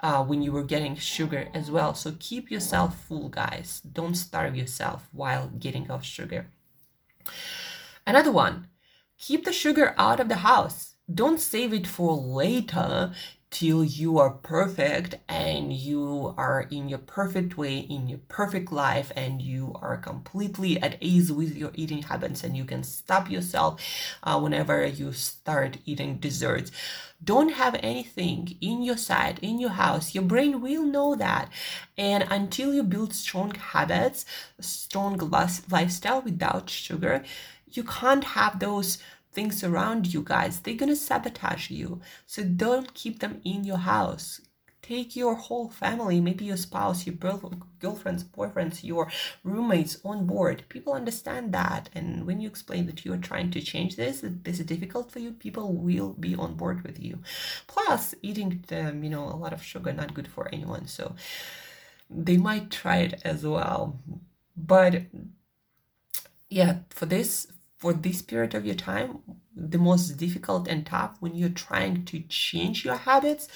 uh, 0.00 0.22
when 0.24 0.42
you 0.42 0.52
were 0.52 0.64
getting 0.64 0.94
sugar 0.96 1.48
as 1.54 1.70
well. 1.70 1.94
So 1.94 2.14
keep 2.18 2.50
yourself 2.50 3.02
full 3.04 3.28
guys. 3.28 3.80
Don't 3.80 4.14
starve 4.14 4.56
yourself 4.56 5.08
while 5.12 5.48
getting 5.48 5.90
off 5.90 6.04
sugar. 6.04 6.48
Another 8.06 8.32
one 8.32 8.66
keep 9.18 9.44
the 9.44 9.52
sugar 9.52 9.94
out 9.98 10.20
of 10.20 10.28
the 10.28 10.36
house. 10.36 10.94
Don't 11.12 11.40
save 11.40 11.72
it 11.72 11.86
for 11.86 12.14
later 12.14 13.12
till 13.50 13.82
you 13.82 14.18
are 14.18 14.30
perfect 14.30 15.16
and 15.28 15.72
you 15.72 16.34
are 16.36 16.66
in 16.70 16.88
your 16.88 16.98
perfect 17.00 17.56
way 17.58 17.78
in 17.78 18.08
your 18.08 18.20
perfect 18.28 18.70
life 18.70 19.10
and 19.16 19.42
you 19.42 19.72
are 19.82 19.96
completely 19.96 20.80
at 20.80 20.96
ease 21.00 21.32
with 21.32 21.56
your 21.56 21.72
eating 21.74 22.02
habits 22.02 22.44
and 22.44 22.56
you 22.56 22.64
can 22.64 22.84
stop 22.84 23.28
yourself 23.28 23.80
uh, 24.22 24.38
whenever 24.38 24.86
you 24.86 25.12
start 25.12 25.78
eating 25.84 26.16
desserts. 26.18 26.70
Don't 27.22 27.50
have 27.50 27.74
anything 27.82 28.56
in 28.60 28.82
your 28.82 28.96
sight 28.96 29.38
in 29.40 29.58
your 29.58 29.70
house. 29.70 30.14
Your 30.14 30.24
brain 30.24 30.60
will 30.60 30.84
know 30.84 31.14
that. 31.16 31.50
And 31.98 32.26
until 32.30 32.72
you 32.72 32.82
build 32.82 33.12
strong 33.12 33.54
habits 33.54 34.24
strong 34.60 35.18
lifestyle 35.70 36.22
without 36.22 36.70
sugar 36.70 37.24
you 37.72 37.84
can't 37.84 38.24
have 38.24 38.58
those 38.58 38.98
things 39.32 39.62
around 39.62 40.12
you 40.12 40.22
guys 40.22 40.60
they're 40.60 40.74
gonna 40.74 40.96
sabotage 40.96 41.70
you 41.70 42.00
so 42.26 42.42
don't 42.42 42.94
keep 42.94 43.20
them 43.20 43.40
in 43.44 43.64
your 43.64 43.78
house 43.78 44.40
take 44.90 45.14
your 45.14 45.34
whole 45.34 45.68
family, 45.68 46.20
maybe 46.20 46.44
your 46.44 46.56
spouse, 46.56 47.06
your 47.06 47.14
girlfriends, 47.14 48.24
boyfriends, 48.24 48.82
your 48.82 49.08
roommates 49.44 49.98
on 50.04 50.26
board. 50.26 50.64
People 50.68 50.94
understand 50.94 51.52
that. 51.52 51.88
And 51.94 52.26
when 52.26 52.40
you 52.40 52.48
explain 52.48 52.86
that 52.86 53.04
you're 53.04 53.16
trying 53.16 53.52
to 53.52 53.60
change 53.60 53.94
this, 53.94 54.20
that 54.20 54.42
this 54.42 54.58
is 54.58 54.66
difficult 54.66 55.12
for 55.12 55.20
you, 55.20 55.30
people 55.32 55.72
will 55.74 56.14
be 56.14 56.34
on 56.34 56.54
board 56.54 56.82
with 56.82 56.98
you. 57.00 57.20
Plus, 57.68 58.16
eating, 58.22 58.64
um, 58.72 59.04
you 59.04 59.10
know, 59.10 59.24
a 59.24 59.36
lot 59.36 59.52
of 59.52 59.62
sugar, 59.62 59.92
not 59.92 60.14
good 60.14 60.26
for 60.28 60.48
anyone. 60.52 60.88
So 60.88 61.14
they 62.08 62.36
might 62.36 62.70
try 62.70 62.98
it 62.98 63.20
as 63.24 63.44
well. 63.46 63.96
But 64.56 65.02
yeah, 66.48 66.78
for 66.90 67.06
this, 67.06 67.46
for 67.80 67.92
this 67.92 68.22
period 68.22 68.54
of 68.54 68.64
your 68.64 68.76
time, 68.76 69.18
the 69.56 69.78
most 69.78 70.10
difficult 70.16 70.68
and 70.68 70.86
tough 70.86 71.16
when 71.18 71.34
you're 71.34 71.48
trying 71.48 72.04
to 72.04 72.20
change 72.28 72.84
your 72.84 72.96
habits 72.96 73.48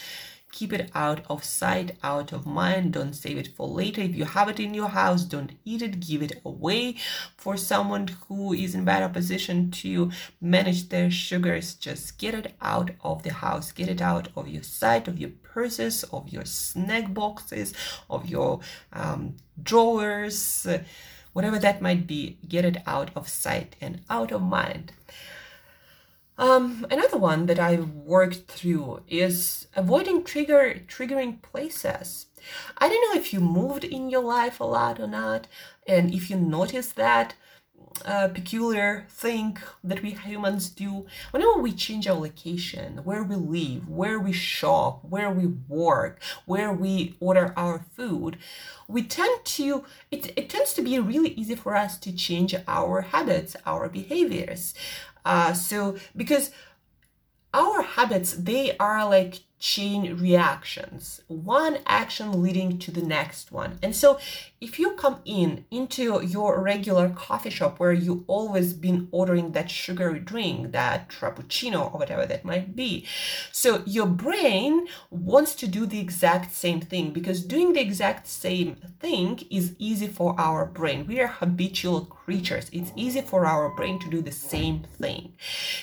keep 0.55 0.73
it 0.73 0.89
out 0.95 1.21
of 1.29 1.43
sight 1.43 1.97
out 2.03 2.33
of 2.33 2.47
mind. 2.47 2.93
Don't 2.93 3.13
save 3.13 3.39
it 3.39 3.49
for 3.57 3.67
later. 3.67 4.01
If 4.01 4.15
you 4.15 4.25
have 4.25 4.49
it 4.49 4.61
in 4.61 4.73
your 4.73 4.89
house 4.89 5.25
don't 5.25 5.53
eat 5.65 5.83
it. 5.83 6.01
Give 6.01 6.23
it 6.23 6.41
away. 6.45 6.97
For 7.37 7.57
someone 7.57 8.07
who 8.29 8.53
is 8.53 8.75
in 8.75 8.85
better 8.85 9.09
position 9.09 9.71
to 9.83 10.11
manage 10.41 10.89
their 10.89 11.11
sugars. 11.11 11.75
Just 11.75 12.19
get 12.19 12.35
it 12.35 12.55
out 12.63 12.93
of 13.03 13.25
the 13.25 13.33
house. 13.33 13.73
Get 13.73 13.89
it 13.89 14.01
out 14.01 14.29
of 14.37 14.49
your 14.49 14.63
sight 14.63 15.09
of 15.09 15.19
your 15.19 15.31
purses 15.43 16.05
of 16.05 16.29
your 16.29 16.45
snack 16.45 17.13
boxes 17.13 17.75
of 18.09 18.27
your 18.27 18.61
um, 18.93 19.37
drawers 19.63 20.67
whatever 21.35 21.59
that 21.59 21.83
might 21.83 22.07
be 22.07 22.39
get 22.49 22.65
it 22.65 22.79
out 22.87 23.11
of 23.15 23.29
sight 23.29 23.77
and 23.83 24.01
out 24.09 24.33
of 24.33 24.41
mind 24.41 24.93
um, 26.37 26.85
another 26.91 27.17
one 27.17 27.47
that 27.47 27.61
I've 27.61 27.91
worked 27.91 28.49
through 28.49 29.03
is 29.09 29.69
avoiding 29.77 30.25
trigger 30.25 30.81
triggering 30.89 31.41
places. 31.43 32.27
I 32.77 32.89
don't 32.89 33.15
know 33.15 33.21
if 33.21 33.33
you 33.33 33.41
moved 33.41 33.85
in 33.85 34.11
your 34.11 34.23
life 34.23 34.59
a 34.59 34.65
lot 34.65 34.99
or 34.99 35.07
not, 35.07 35.47
and 35.87 36.13
if 36.13 36.31
you 36.31 36.37
notice 36.37 36.91
that 36.93 37.35
uh, 38.05 38.29
peculiar 38.29 39.07
thing 39.09 39.59
that 39.83 40.03
we 40.03 40.11
humans 40.11 40.69
do 40.69 41.07
whenever 41.31 41.59
we 41.59 41.73
change 41.73 42.07
our 42.07 42.17
location, 42.17 42.99
where 43.05 43.23
we 43.23 43.37
live, 43.37 43.89
where 43.89 44.19
we 44.19 44.33
shop, 44.33 45.05
where 45.05 45.31
we 45.31 45.47
work, 45.69 46.21
where 46.47 46.73
we 46.73 47.15
order 47.21 47.53
our 47.57 47.85
food, 47.97 48.39
we 48.89 49.03
tend 49.03 49.45
to 49.45 49.85
it, 50.11 50.33
it 50.37 50.49
tends 50.51 50.75
to 50.75 50.83
be 50.83 50.99
really 50.99 51.31
easy 51.31 51.55
for 51.55 51.75
us 51.77 51.99
to 51.99 52.13
change 52.13 52.55
our 52.67 53.03
habits, 53.03 53.57
our 53.67 53.89
behaviors. 53.89 54.75
Uh, 55.25 55.53
so 55.53 55.97
because 56.17 56.51
our 57.55 57.83
habits, 57.83 58.33
they 58.33 58.77
are 58.79 59.09
like 59.09 59.41
chain 59.65 60.19
reactions, 60.19 61.23
one 61.27 61.79
action 61.87 62.43
leading 62.43 62.79
to 62.79 62.91
the 62.91 63.01
next 63.01 63.51
one. 63.51 63.79
And 63.83 63.97
so 63.97 64.19
if 64.61 64.79
you 64.79 64.91
come 64.93 65.21
in 65.25 65.65
into 65.71 66.23
your 66.23 66.61
regular 66.61 67.09
coffee 67.09 67.49
shop 67.49 67.81
where 67.81 67.95
you 67.95 68.25
always 68.27 68.75
been 68.75 69.09
ordering 69.11 69.53
that 69.53 69.71
sugary 69.71 70.21
drink, 70.21 70.73
that 70.73 71.09
frappuccino 71.09 71.95
or 71.95 71.99
whatever 71.99 72.27
that 72.27 72.45
might 72.45 72.77
be, 72.77 73.07
so 73.53 73.83
your 73.87 74.07
brain 74.07 74.87
wants 75.11 75.55
to 75.55 75.67
do 75.67 75.87
the 75.87 75.99
exact 75.99 76.55
same 76.55 76.83
thing 76.83 77.15
because 77.15 77.43
doing 77.43 77.73
the 77.73 77.81
exact 77.81 78.27
same 78.27 78.77
thing 79.01 79.41
is 79.51 79.75
easy 79.79 80.09
for 80.09 80.39
our 80.39 80.67
brain. 80.67 81.07
We 81.07 81.21
are 81.21 81.27
habitual 81.27 82.05
creatures. 82.05 82.69
It's 82.71 82.93
easy 82.97 83.23
for 83.23 83.47
our 83.47 83.71
brain 83.71 83.99
to 84.01 84.11
do 84.11 84.21
the 84.21 84.33
same 84.33 84.83
thing. 84.99 85.33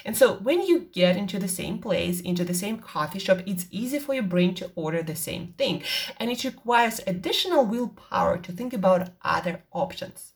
And 0.06 0.16
so 0.16 0.36
when 0.36 0.62
you 0.62 0.82
get 0.92 1.18
into 1.18 1.40
the 1.40 1.48
same 1.48 1.80
place, 1.80 2.20
into 2.22 2.44
the 2.44 2.54
same 2.54 2.78
coffee 2.78 3.20
shop, 3.20 3.40
it's 3.48 3.66
easy 3.72 4.00
for 4.00 4.14
your 4.14 4.24
brain 4.24 4.54
to 4.56 4.72
order 4.76 5.02
the 5.02 5.16
same 5.16 5.54
thing. 5.58 5.84
And 6.18 6.30
it 6.30 6.44
requires 6.44 7.02
additional 7.08 7.66
willpower 7.66 8.38
to 8.38 8.52
think 8.52 8.74
about 8.74 9.10
other 9.24 9.64
options. 9.72 10.34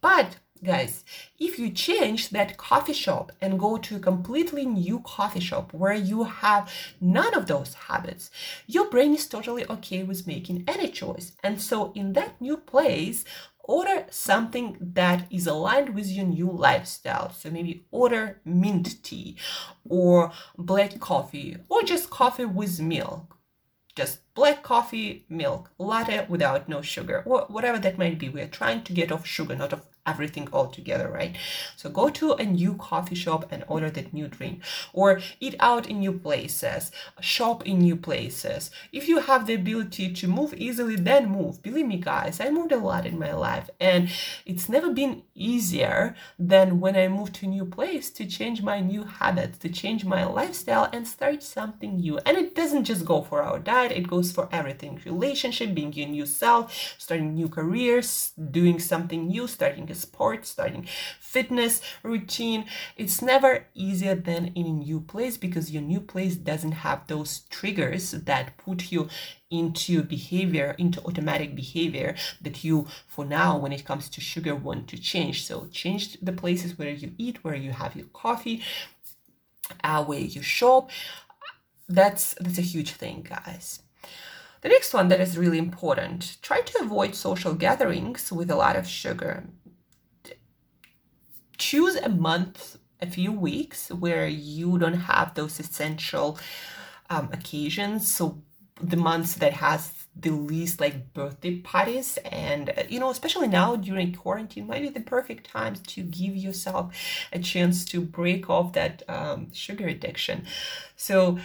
But 0.00 0.36
guys, 0.62 1.04
if 1.38 1.58
you 1.58 1.70
change 1.70 2.30
that 2.30 2.56
coffee 2.56 2.94
shop 2.94 3.32
and 3.40 3.58
go 3.58 3.76
to 3.76 3.96
a 3.96 4.00
completely 4.00 4.64
new 4.64 5.00
coffee 5.00 5.40
shop 5.40 5.72
where 5.74 5.94
you 5.94 6.24
have 6.24 6.72
none 7.00 7.34
of 7.34 7.46
those 7.46 7.74
habits, 7.74 8.30
your 8.66 8.88
brain 8.88 9.14
is 9.14 9.26
totally 9.26 9.66
okay 9.68 10.02
with 10.02 10.26
making 10.26 10.64
any 10.66 10.88
choice. 10.88 11.32
And 11.42 11.60
so 11.60 11.92
in 11.94 12.14
that 12.14 12.40
new 12.40 12.56
place, 12.56 13.24
order 13.64 14.06
something 14.10 14.76
that 14.80 15.26
is 15.30 15.46
aligned 15.46 15.94
with 15.94 16.06
your 16.06 16.26
new 16.26 16.50
lifestyle. 16.50 17.30
So 17.30 17.50
maybe 17.50 17.86
order 17.90 18.40
mint 18.44 19.02
tea 19.02 19.36
or 19.88 20.32
black 20.56 21.00
coffee 21.00 21.56
or 21.68 21.82
just 21.82 22.10
coffee 22.10 22.44
with 22.44 22.80
milk. 22.80 23.36
Just 23.96 24.20
black 24.34 24.62
coffee, 24.62 25.24
milk, 25.28 25.70
latte 25.78 26.26
without 26.28 26.68
no 26.68 26.82
sugar, 26.82 27.22
or 27.26 27.46
whatever 27.48 27.78
that 27.78 27.98
might 27.98 28.18
be. 28.18 28.28
We're 28.28 28.48
trying 28.48 28.82
to 28.84 28.92
get 28.92 29.12
off 29.12 29.26
sugar, 29.26 29.54
not 29.54 29.72
off 29.72 29.86
everything 30.06 30.46
all 30.52 30.66
together, 30.66 31.08
right? 31.08 31.34
So 31.76 31.88
go 31.88 32.10
to 32.10 32.32
a 32.34 32.44
new 32.44 32.74
coffee 32.74 33.14
shop 33.14 33.46
and 33.50 33.64
order 33.68 33.90
that 33.90 34.12
new 34.12 34.28
drink, 34.28 34.62
or 34.92 35.20
eat 35.40 35.54
out 35.60 35.86
in 35.86 36.00
new 36.00 36.12
places, 36.12 36.92
shop 37.20 37.66
in 37.66 37.78
new 37.78 37.96
places. 37.96 38.70
If 38.92 39.08
you 39.08 39.20
have 39.20 39.46
the 39.46 39.54
ability 39.54 40.12
to 40.12 40.28
move 40.28 40.52
easily, 40.54 40.96
then 40.96 41.30
move. 41.30 41.62
Believe 41.62 41.86
me, 41.86 41.96
guys, 41.96 42.40
I 42.40 42.50
moved 42.50 42.72
a 42.72 42.76
lot 42.76 43.06
in 43.06 43.18
my 43.18 43.32
life, 43.32 43.70
and 43.80 44.10
it's 44.44 44.68
never 44.68 44.90
been 44.92 45.22
easier 45.34 46.14
than 46.38 46.80
when 46.80 46.96
I 46.96 47.08
moved 47.08 47.36
to 47.36 47.46
a 47.46 47.48
new 47.48 47.64
place 47.64 48.10
to 48.10 48.26
change 48.26 48.62
my 48.62 48.80
new 48.80 49.04
habits, 49.04 49.58
to 49.58 49.68
change 49.68 50.04
my 50.04 50.24
lifestyle, 50.24 50.88
and 50.92 51.08
start 51.08 51.42
something 51.42 51.96
new. 51.96 52.18
And 52.26 52.36
it 52.36 52.54
doesn't 52.54 52.84
just 52.84 53.04
go 53.06 53.22
for 53.22 53.42
our 53.42 53.58
diet; 53.58 53.92
it 53.92 54.06
goes 54.08 54.23
for 54.32 54.48
everything: 54.52 55.00
relationship, 55.04 55.74
being 55.74 55.92
your 55.92 56.08
new 56.08 56.26
self, 56.26 56.94
starting 56.98 57.34
new 57.34 57.48
careers, 57.48 58.32
doing 58.50 58.78
something 58.78 59.28
new, 59.28 59.46
starting 59.46 59.90
a 59.90 59.94
sport, 59.94 60.46
starting 60.46 60.86
fitness 61.20 61.80
routine. 62.02 62.66
It's 62.96 63.22
never 63.22 63.66
easier 63.74 64.14
than 64.14 64.48
in 64.54 64.66
a 64.66 64.72
new 64.72 65.00
place 65.00 65.36
because 65.36 65.70
your 65.70 65.82
new 65.82 66.00
place 66.00 66.36
doesn't 66.36 66.72
have 66.72 67.06
those 67.06 67.40
triggers 67.50 68.12
that 68.12 68.56
put 68.56 68.92
you 68.92 69.08
into 69.50 70.02
behavior, 70.02 70.74
into 70.78 71.00
automatic 71.04 71.54
behavior 71.54 72.16
that 72.40 72.64
you, 72.64 72.86
for 73.06 73.24
now, 73.24 73.56
when 73.56 73.72
it 73.72 73.84
comes 73.84 74.08
to 74.08 74.20
sugar, 74.20 74.54
want 74.54 74.88
to 74.88 74.98
change. 74.98 75.44
So 75.46 75.68
change 75.70 76.18
the 76.20 76.32
places 76.32 76.78
where 76.78 76.90
you 76.90 77.12
eat, 77.18 77.44
where 77.44 77.54
you 77.54 77.70
have 77.72 77.94
your 77.94 78.06
coffee, 78.12 78.62
uh, 79.82 80.04
where 80.04 80.20
you 80.20 80.42
shop. 80.42 80.90
That's 81.88 82.34
that's 82.40 82.58
a 82.58 82.62
huge 82.62 82.92
thing, 82.92 83.26
guys. 83.28 83.83
The 84.62 84.68
next 84.70 84.94
one 84.94 85.08
that 85.08 85.20
is 85.20 85.36
really 85.36 85.58
important 85.58 86.38
try 86.42 86.60
to 86.60 86.82
avoid 86.82 87.14
social 87.14 87.54
gatherings 87.54 88.32
with 88.32 88.50
a 88.50 88.56
lot 88.56 88.76
of 88.76 88.86
sugar 88.86 89.44
choose 91.58 91.96
a 91.96 92.08
month, 92.08 92.76
a 93.00 93.06
few 93.06 93.32
weeks 93.32 93.90
where 93.90 94.26
you 94.26 94.78
don't 94.78 94.94
have 94.94 95.34
those 95.34 95.58
essential 95.60 96.38
um, 97.10 97.28
occasions. 97.32 98.12
So 98.12 98.42
the 98.80 98.96
months 98.96 99.34
that 99.36 99.52
has 99.54 99.92
the 100.16 100.30
least 100.30 100.80
like 100.80 101.12
birthday 101.14 101.58
parties 101.58 102.18
and 102.24 102.70
uh, 102.70 102.82
you 102.88 102.98
know 103.00 103.10
especially 103.10 103.48
now 103.48 103.76
during 103.76 104.12
quarantine 104.12 104.66
might 104.66 104.82
be 104.82 104.88
the 104.88 105.00
perfect 105.00 105.48
time 105.48 105.74
to 105.74 106.02
give 106.02 106.36
yourself 106.36 106.92
a 107.32 107.38
chance 107.38 107.84
to 107.84 108.00
break 108.00 108.48
off 108.50 108.72
that 108.72 109.02
um, 109.08 109.52
sugar 109.52 109.88
addiction 109.88 110.44
so 110.96 111.38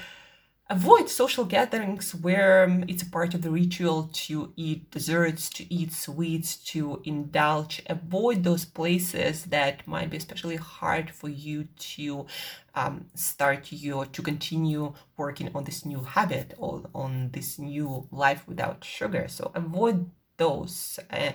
avoid 0.70 1.10
social 1.10 1.46
gatherings 1.46 2.14
where 2.14 2.64
um, 2.64 2.86
it's 2.88 3.02
a 3.02 3.10
part 3.10 3.34
of 3.34 3.42
the 3.42 3.50
ritual 3.50 4.10
to 4.14 4.54
eat 4.56 4.92
desserts, 4.92 5.50
to 5.50 5.74
eat 5.74 5.92
sweets, 5.92 6.56
to 6.58 7.02
indulge. 7.04 7.82
Avoid 7.88 8.44
those 8.44 8.66
places 8.66 9.46
that 9.46 9.88
might 9.88 10.12
be 10.12 10.18
especially 10.18 10.58
hard 10.58 11.10
for 11.10 11.28
you 11.28 11.68
to 11.96 12.28
um, 12.76 13.06
start 13.16 13.72
your 13.72 14.06
to 14.06 14.22
continue 14.22 14.94
working 15.18 15.50
on 15.56 15.64
this 15.64 15.86
new 15.86 16.04
habit 16.04 16.54
or 16.58 16.84
on 16.94 17.32
this 17.32 17.58
new 17.58 18.08
life 18.12 18.48
without 18.48 18.84
sugar. 18.84 19.28
So 19.28 19.52
avoid 19.56 20.12
those. 20.38 21.00
Uh, 21.10 21.32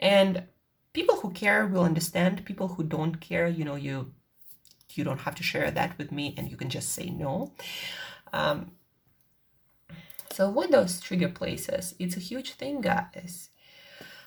and 0.00 0.44
people 0.94 1.16
who 1.16 1.30
care 1.30 1.66
will 1.66 1.84
understand. 1.84 2.46
People 2.46 2.68
who 2.68 2.82
don't 2.82 3.20
care, 3.20 3.46
you 3.46 3.64
know, 3.64 3.76
you 3.76 4.12
you 4.94 5.04
don't 5.04 5.20
have 5.20 5.34
to 5.34 5.42
share 5.42 5.70
that 5.72 5.98
with 5.98 6.12
me, 6.12 6.34
and 6.38 6.50
you 6.50 6.56
can 6.56 6.70
just 6.70 6.92
say 6.92 7.10
no. 7.10 7.52
Um, 8.34 8.72
so 10.32 10.50
those 10.72 11.00
trigger 11.00 11.28
places, 11.28 11.94
it's 11.98 12.16
a 12.16 12.20
huge 12.20 12.54
thing, 12.54 12.80
guys. 12.80 13.50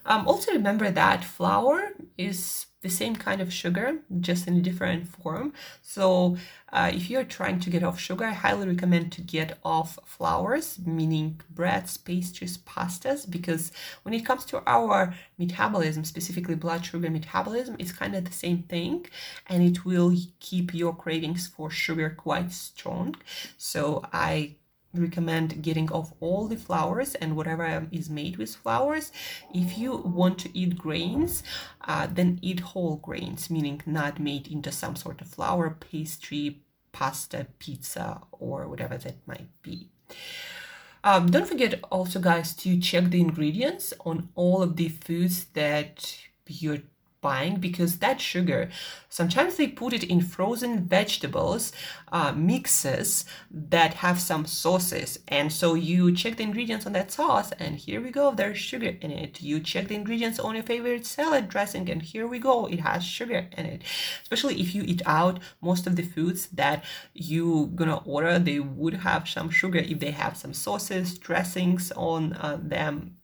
Um, 0.07 0.27
also 0.27 0.53
remember 0.53 0.89
that 0.89 1.23
flour 1.23 1.91
is 2.17 2.65
the 2.81 2.89
same 2.89 3.15
kind 3.15 3.41
of 3.41 3.51
sugar, 3.51 3.99
just 4.21 4.47
in 4.47 4.55
a 4.55 4.61
different 4.61 5.07
form. 5.07 5.51
So 5.81 6.37
uh, 6.71 6.91
if 6.93 7.09
you're 7.09 7.23
trying 7.23 7.59
to 7.61 7.69
get 7.69 7.83
off 7.83 7.99
sugar, 7.99 8.25
I 8.25 8.31
highly 8.31 8.67
recommend 8.67 9.11
to 9.13 9.21
get 9.21 9.57
off 9.65 9.99
flours, 10.05 10.79
meaning 10.85 11.41
breads, 11.49 11.97
pastries, 11.97 12.57
pastas, 12.59 13.29
because 13.29 13.71
when 14.03 14.13
it 14.13 14.25
comes 14.25 14.45
to 14.45 14.61
our 14.67 15.13
metabolism, 15.37 16.05
specifically 16.05 16.55
blood 16.55 16.85
sugar 16.85 17.09
metabolism, 17.09 17.75
it's 17.79 17.91
kind 17.91 18.15
of 18.15 18.25
the 18.25 18.31
same 18.31 18.63
thing, 18.63 19.07
and 19.47 19.63
it 19.63 19.83
will 19.83 20.15
keep 20.39 20.73
your 20.73 20.95
cravings 20.95 21.47
for 21.47 21.69
sugar 21.69 22.11
quite 22.11 22.51
strong. 22.51 23.15
So 23.57 24.05
I 24.13 24.55
recommend 24.97 25.61
getting 25.61 25.91
off 25.91 26.13
all 26.19 26.47
the 26.47 26.55
flours 26.55 27.15
and 27.15 27.35
whatever 27.35 27.87
is 27.91 28.09
made 28.09 28.37
with 28.37 28.55
flours. 28.55 29.11
If 29.53 29.77
you 29.77 29.97
want 29.97 30.39
to 30.39 30.57
eat 30.57 30.77
grains, 30.77 31.43
uh, 31.81 32.07
then 32.11 32.39
eat 32.41 32.59
whole 32.59 32.97
grains, 32.97 33.49
meaning 33.49 33.81
not 33.85 34.19
made 34.19 34.47
into 34.47 34.71
some 34.71 34.95
sort 34.95 35.21
of 35.21 35.27
flour, 35.27 35.77
pastry, 35.79 36.61
pasta, 36.91 37.47
pizza, 37.59 38.21
or 38.31 38.67
whatever 38.67 38.97
that 38.97 39.15
might 39.27 39.49
be. 39.61 39.89
Um, 41.03 41.29
don't 41.31 41.47
forget 41.47 41.79
also, 41.91 42.19
guys, 42.19 42.53
to 42.55 42.79
check 42.79 43.05
the 43.05 43.21
ingredients 43.21 43.93
on 44.05 44.29
all 44.35 44.61
of 44.61 44.75
the 44.75 44.89
foods 44.89 45.45
that 45.53 46.17
you're 46.47 46.79
buying 47.27 47.55
because 47.67 47.97
that 47.97 48.19
sugar 48.21 48.61
sometimes 49.09 49.55
they 49.55 49.67
put 49.67 49.91
it 49.97 50.03
in 50.03 50.21
frozen 50.21 50.73
vegetables 50.97 51.63
uh, 52.17 52.31
mixes 52.31 53.25
that 53.51 53.93
have 53.95 54.19
some 54.19 54.45
sauces. 54.45 55.19
And 55.27 55.51
so 55.51 55.73
you 55.73 56.13
check 56.21 56.37
the 56.37 56.43
ingredients 56.43 56.85
on 56.85 56.93
that 56.93 57.11
sauce 57.11 57.51
and 57.59 57.75
here 57.75 57.99
we 58.01 58.11
go 58.11 58.25
there's 58.33 58.57
sugar 58.57 58.93
in 59.01 59.11
it. 59.11 59.41
You 59.41 59.59
check 59.59 59.87
the 59.87 59.95
ingredients 59.95 60.39
on 60.39 60.55
your 60.55 60.63
favorite 60.63 61.05
salad 61.05 61.49
dressing 61.49 61.89
and 61.89 62.01
here 62.01 62.27
we 62.27 62.39
go 62.39 62.65
it 62.67 62.79
has 62.79 63.03
sugar 63.03 63.47
in 63.57 63.65
it. 63.65 63.81
Especially 64.21 64.55
if 64.61 64.73
you 64.75 64.83
eat 64.83 65.01
out 65.05 65.39
most 65.61 65.87
of 65.87 65.95
the 65.95 66.03
foods 66.03 66.47
that 66.61 66.83
you 67.13 67.71
gonna 67.75 68.01
order 68.05 68.39
they 68.39 68.59
would 68.59 68.93
have 69.09 69.27
some 69.27 69.49
sugar 69.49 69.79
if 69.79 69.99
they 69.99 70.11
have 70.11 70.37
some 70.37 70.53
sauces 70.53 71.17
dressings 71.17 71.91
on 71.93 72.33
uh, 72.33 72.57
them 72.61 73.16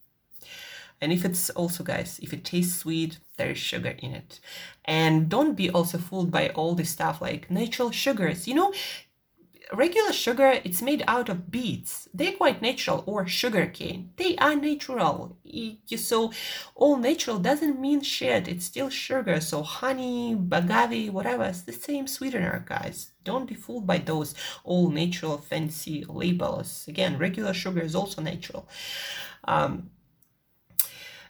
and 1.04 1.12
if 1.12 1.26
it's 1.26 1.50
also, 1.50 1.84
guys, 1.84 2.18
if 2.24 2.32
it 2.32 2.46
tastes 2.46 2.80
sweet, 2.80 3.18
there 3.36 3.52
is 3.52 3.58
sugar 3.58 3.94
in 4.00 4.12
it. 4.14 4.40
And 4.86 5.28
don't 5.28 5.54
be 5.54 5.70
also 5.70 5.98
fooled 5.98 6.32
by 6.32 6.48
all 6.50 6.76
this 6.76 6.92
stuff 6.92 7.22
like 7.22 7.52
natural 7.52 7.92
sugars. 7.92 8.48
You 8.48 8.56
know, 8.56 8.74
regular 9.74 10.14
sugar, 10.14 10.62
it's 10.64 10.82
made 10.82 11.04
out 11.06 11.28
of 11.28 11.52
beets. 11.52 12.08
They're 12.14 12.32
quite 12.32 12.62
natural, 12.62 13.04
or 13.06 13.28
sugar 13.28 13.66
cane. 13.66 14.12
They 14.16 14.38
are 14.38 14.56
natural. 14.56 15.38
So 15.98 16.32
all 16.74 16.96
natural 16.96 17.40
doesn't 17.40 17.82
mean 17.82 18.00
shit. 18.00 18.48
It's 18.48 18.64
still 18.66 18.90
sugar. 18.90 19.42
So 19.42 19.62
honey, 19.62 20.38
agave, 20.52 21.14
whatever, 21.14 21.44
it's 21.44 21.64
the 21.64 21.74
same 21.74 22.08
sweetener, 22.08 22.64
guys. 22.66 23.12
Don't 23.26 23.46
be 23.46 23.56
fooled 23.56 23.86
by 23.86 23.98
those 23.98 24.36
all 24.64 24.90
natural 24.90 25.38
fancy 25.38 26.06
labels. 26.08 26.86
Again, 26.88 27.18
regular 27.18 27.54
sugar 27.54 27.82
is 27.82 27.94
also 27.94 28.22
natural. 28.22 28.70
Um, 29.44 29.90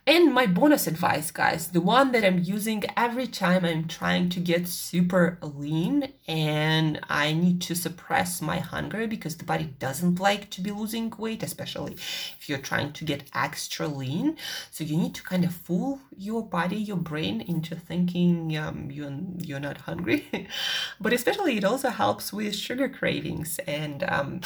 and 0.05 0.33
my 0.33 0.45
bonus 0.45 0.85
advice, 0.85 1.31
guys, 1.31 1.69
the 1.69 1.79
one 1.79 2.11
that 2.11 2.25
I'm 2.25 2.39
using 2.39 2.83
every 2.97 3.25
time 3.25 3.63
I'm 3.63 3.87
trying 3.87 4.27
to 4.29 4.41
get 4.41 4.67
super 4.67 5.37
lean 5.41 6.11
and 6.27 6.99
I 7.09 7.31
need 7.31 7.61
to 7.61 7.75
suppress 7.75 8.41
my 8.41 8.59
hunger 8.59 9.07
because 9.07 9.37
the 9.37 9.45
body 9.45 9.73
doesn't 9.79 10.19
like 10.19 10.49
to 10.51 10.61
be 10.61 10.71
losing 10.71 11.09
weight, 11.17 11.41
especially 11.41 11.93
if 11.93 12.49
you're 12.49 12.57
trying 12.57 12.91
to 12.91 13.05
get 13.05 13.29
extra 13.33 13.87
lean. 13.87 14.35
So 14.71 14.83
you 14.83 14.97
need 14.97 15.15
to 15.15 15.23
kind 15.23 15.45
of 15.45 15.55
fool 15.55 16.01
your 16.17 16.45
body, 16.45 16.75
your 16.75 16.97
brain 16.97 17.39
into 17.39 17.73
thinking 17.73 18.57
um, 18.57 18.91
you're, 18.91 19.17
you're 19.39 19.61
not 19.61 19.77
hungry. 19.77 20.27
but 20.99 21.13
especially 21.13 21.55
it 21.55 21.63
also 21.63 21.89
helps 21.89 22.33
with 22.33 22.55
sugar 22.55 22.89
cravings 22.89 23.57
and 23.67 24.03
um, 24.03 24.41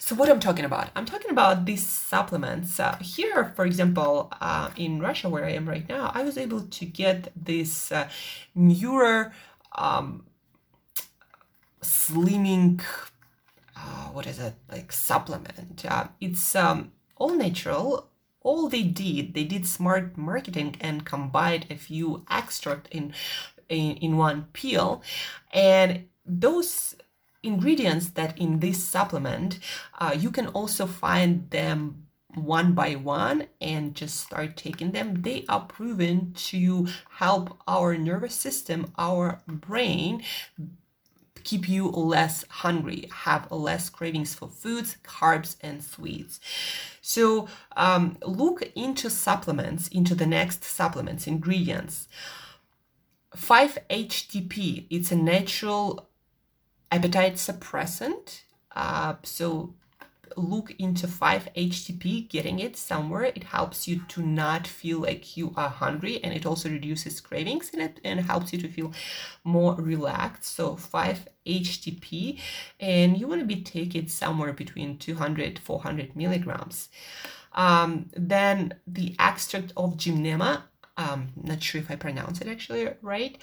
so 0.00 0.14
what 0.14 0.30
I'm 0.30 0.40
talking 0.40 0.64
about? 0.64 0.88
I'm 0.96 1.04
talking 1.04 1.30
about 1.30 1.66
these 1.66 1.86
supplements. 1.86 2.80
Uh, 2.80 2.96
here, 3.02 3.52
for 3.54 3.66
example, 3.66 4.32
uh, 4.40 4.70
in 4.74 4.98
Russia, 4.98 5.28
where 5.28 5.44
I 5.44 5.50
am 5.50 5.68
right 5.68 5.86
now, 5.86 6.10
I 6.14 6.22
was 6.22 6.38
able 6.38 6.62
to 6.62 6.84
get 6.86 7.30
this 7.36 7.92
uh, 7.92 8.08
newer 8.54 9.30
um, 9.72 10.24
slimming, 11.82 12.80
uh, 13.76 14.08
what 14.14 14.26
is 14.26 14.38
it, 14.38 14.54
like 14.70 14.90
supplement. 14.90 15.84
Uh, 15.84 16.08
it's 16.18 16.56
um, 16.56 16.92
all 17.16 17.34
natural. 17.34 18.08
All 18.40 18.70
they 18.70 18.84
did, 18.84 19.34
they 19.34 19.44
did 19.44 19.66
smart 19.66 20.16
marketing 20.16 20.76
and 20.80 21.04
combined 21.04 21.66
a 21.68 21.76
few 21.76 22.24
extract 22.30 22.88
in, 22.90 23.12
in, 23.68 23.96
in 23.96 24.16
one 24.16 24.48
pill. 24.54 25.02
And 25.52 26.06
those 26.24 26.94
ingredients 27.42 28.10
that 28.10 28.38
in 28.38 28.60
this 28.60 28.82
supplement, 28.82 29.58
uh, 29.98 30.14
you 30.16 30.30
can 30.30 30.48
also 30.48 30.86
find 30.86 31.50
them 31.50 32.06
one 32.34 32.72
by 32.72 32.94
one 32.94 33.46
and 33.60 33.94
just 33.94 34.20
start 34.20 34.56
taking 34.56 34.92
them. 34.92 35.22
They 35.22 35.44
are 35.48 35.62
proven 35.62 36.32
to 36.34 36.86
help 37.10 37.58
our 37.66 37.96
nervous 37.96 38.34
system, 38.34 38.92
our 38.96 39.40
brain, 39.46 40.22
keep 41.42 41.68
you 41.68 41.88
less 41.88 42.44
hungry, 42.48 43.08
have 43.12 43.50
less 43.50 43.88
cravings 43.88 44.34
for 44.34 44.48
foods, 44.48 44.96
carbs, 45.02 45.56
and 45.60 45.82
sweets. 45.82 46.40
So 47.00 47.48
um, 47.76 48.18
look 48.24 48.70
into 48.76 49.10
supplements, 49.10 49.88
into 49.88 50.14
the 50.14 50.26
next 50.26 50.64
supplements, 50.64 51.26
ingredients. 51.26 52.08
5-HTP, 53.36 54.86
it's 54.90 55.12
a 55.12 55.16
natural 55.16 56.09
appetite 56.90 57.34
suppressant. 57.34 58.42
Uh, 58.74 59.14
so 59.22 59.74
look 60.36 60.72
into 60.78 61.06
5-HTP, 61.06 62.28
getting 62.28 62.58
it 62.60 62.76
somewhere. 62.76 63.24
It 63.24 63.44
helps 63.44 63.88
you 63.88 64.02
to 64.08 64.22
not 64.22 64.66
feel 64.66 65.00
like 65.00 65.36
you 65.36 65.52
are 65.56 65.68
hungry 65.68 66.22
and 66.22 66.32
it 66.32 66.46
also 66.46 66.68
reduces 66.68 67.20
cravings 67.20 67.70
in 67.70 67.80
it 67.80 68.00
and 68.04 68.20
helps 68.20 68.52
you 68.52 68.58
to 68.60 68.68
feel 68.68 68.92
more 69.44 69.74
relaxed. 69.74 70.54
So 70.54 70.76
5-HTP 70.76 72.38
and 72.78 73.18
you 73.18 73.26
want 73.26 73.40
to 73.40 73.46
be 73.46 73.62
taking 73.62 74.08
somewhere 74.08 74.52
between 74.52 74.98
200 74.98 75.58
400 75.58 76.16
milligrams. 76.16 76.88
Um, 77.52 78.10
then 78.16 78.74
the 78.86 79.16
extract 79.18 79.72
of 79.76 79.96
gymnema, 79.96 80.62
um, 80.96 81.28
not 81.36 81.62
sure 81.62 81.80
if 81.80 81.90
I 81.90 81.96
pronounce 81.96 82.40
it 82.40 82.46
actually 82.46 82.88
right 83.02 83.38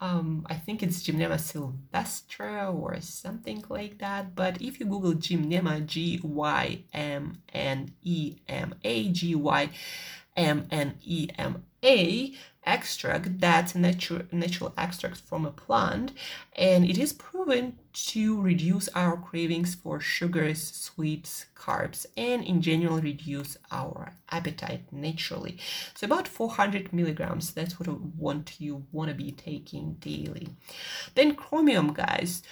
um, 0.00 0.46
I 0.48 0.54
think 0.54 0.82
it's 0.82 1.02
Gymnema 1.02 1.40
sylvestre 1.40 2.66
or 2.66 3.00
something 3.00 3.64
like 3.68 3.98
that. 3.98 4.34
But 4.34 4.60
if 4.60 4.78
you 4.78 4.86
Google 4.86 5.14
Gymnema, 5.14 5.84
G 5.86 6.20
Y 6.22 6.82
M 6.92 7.38
N 7.52 7.92
E 8.02 8.36
M 8.48 8.74
A, 8.84 9.08
G 9.10 9.34
Y 9.34 9.70
M 10.36 10.66
N 10.70 10.94
E 11.02 11.28
M 11.38 11.64
A, 11.86 12.34
extract 12.66 13.38
that's 13.38 13.76
natural, 13.76 14.22
natural 14.32 14.74
extract 14.76 15.18
from 15.18 15.46
a 15.46 15.52
plant 15.52 16.12
and 16.56 16.84
it 16.84 16.98
is 16.98 17.12
proven 17.12 17.78
to 17.92 18.40
reduce 18.40 18.88
our 18.88 19.16
cravings 19.16 19.76
for 19.76 20.00
sugars 20.00 20.60
sweets 20.74 21.46
carbs 21.54 22.04
and 22.16 22.42
in 22.42 22.60
general 22.60 22.98
reduce 22.98 23.56
our 23.70 24.12
appetite 24.30 24.82
naturally. 24.90 25.58
So 25.94 26.06
about 26.06 26.26
400 26.26 26.92
milligrams 26.92 27.52
that's 27.52 27.74
what 27.78 27.86
you 28.60 28.84
want 28.90 29.10
to 29.10 29.14
be 29.14 29.30
taking 29.30 29.94
daily. 30.00 30.48
Then 31.14 31.36
chromium 31.36 31.92
guys 31.92 32.42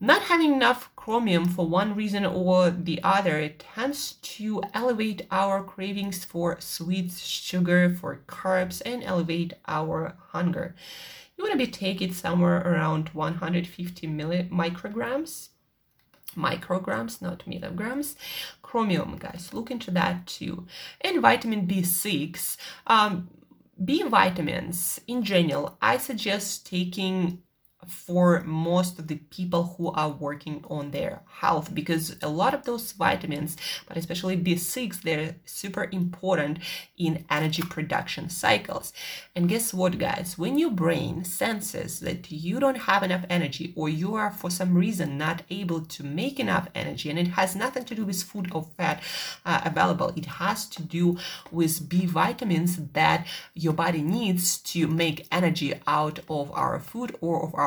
not 0.00 0.22
having 0.22 0.52
enough 0.52 0.90
chromium 0.96 1.46
for 1.46 1.66
one 1.66 1.94
reason 1.94 2.24
or 2.26 2.70
the 2.70 3.00
other 3.02 3.38
it 3.38 3.64
tends 3.74 4.12
to 4.14 4.62
elevate 4.74 5.26
our 5.30 5.62
cravings 5.62 6.24
for 6.24 6.60
sweet 6.60 7.12
sugar, 7.12 7.94
for 7.98 8.22
carbs, 8.26 8.82
and 8.84 9.02
elevate 9.02 9.54
our 9.66 10.16
hunger. 10.28 10.74
You 11.36 11.44
want 11.44 11.52
to 11.52 11.66
be 11.66 11.70
taking 11.70 12.12
somewhere 12.12 12.58
around 12.58 13.10
150 13.10 14.06
milli- 14.06 14.50
micrograms 14.50 15.48
micrograms, 16.36 17.22
not 17.22 17.46
milligrams. 17.46 18.14
Chromium, 18.62 19.16
guys, 19.16 19.54
look 19.54 19.70
into 19.70 19.90
that 19.92 20.26
too. 20.26 20.66
And 21.00 21.22
vitamin 21.22 21.66
B6. 21.66 22.56
Um, 22.86 23.30
B 23.82 24.02
vitamins 24.02 25.00
in 25.06 25.22
general, 25.22 25.76
I 25.82 25.98
suggest 25.98 26.66
taking 26.66 27.42
for 27.86 28.42
most 28.44 28.98
of 28.98 29.06
the 29.06 29.16
people 29.30 29.74
who 29.76 29.92
are 29.92 30.10
working 30.10 30.64
on 30.68 30.90
their 30.90 31.22
health 31.40 31.74
because 31.74 32.16
a 32.22 32.28
lot 32.28 32.54
of 32.54 32.64
those 32.64 32.92
vitamins 32.92 33.56
but 33.86 33.96
especially 33.96 34.36
b6 34.36 35.02
they're 35.02 35.36
super 35.44 35.88
important 35.92 36.58
in 36.96 37.24
energy 37.30 37.62
production 37.62 38.28
cycles. 38.28 38.92
And 39.34 39.48
guess 39.48 39.74
what 39.74 39.98
guys? 39.98 40.36
When 40.38 40.58
your 40.58 40.70
brain 40.70 41.24
senses 41.24 42.00
that 42.00 42.30
you 42.30 42.60
don't 42.60 42.78
have 42.78 43.02
enough 43.02 43.24
energy 43.28 43.72
or 43.76 43.88
you 43.88 44.14
are 44.14 44.30
for 44.30 44.50
some 44.50 44.74
reason 44.74 45.18
not 45.18 45.42
able 45.50 45.80
to 45.80 46.02
make 46.02 46.40
enough 46.40 46.68
energy 46.74 47.10
and 47.10 47.18
it 47.18 47.28
has 47.28 47.54
nothing 47.54 47.84
to 47.84 47.94
do 47.94 48.04
with 48.04 48.22
food 48.22 48.50
or 48.52 48.66
fat 48.76 49.02
uh, 49.44 49.60
available 49.64 50.12
it 50.16 50.26
has 50.26 50.66
to 50.68 50.82
do 50.82 51.18
with 51.50 51.88
b 51.88 52.06
vitamins 52.06 52.76
that 52.92 53.26
your 53.54 53.72
body 53.72 54.02
needs 54.02 54.58
to 54.58 54.86
make 54.86 55.26
energy 55.30 55.74
out 55.86 56.18
of 56.28 56.50
our 56.52 56.78
food 56.78 57.14
or 57.20 57.44
of 57.44 57.54
our 57.54 57.65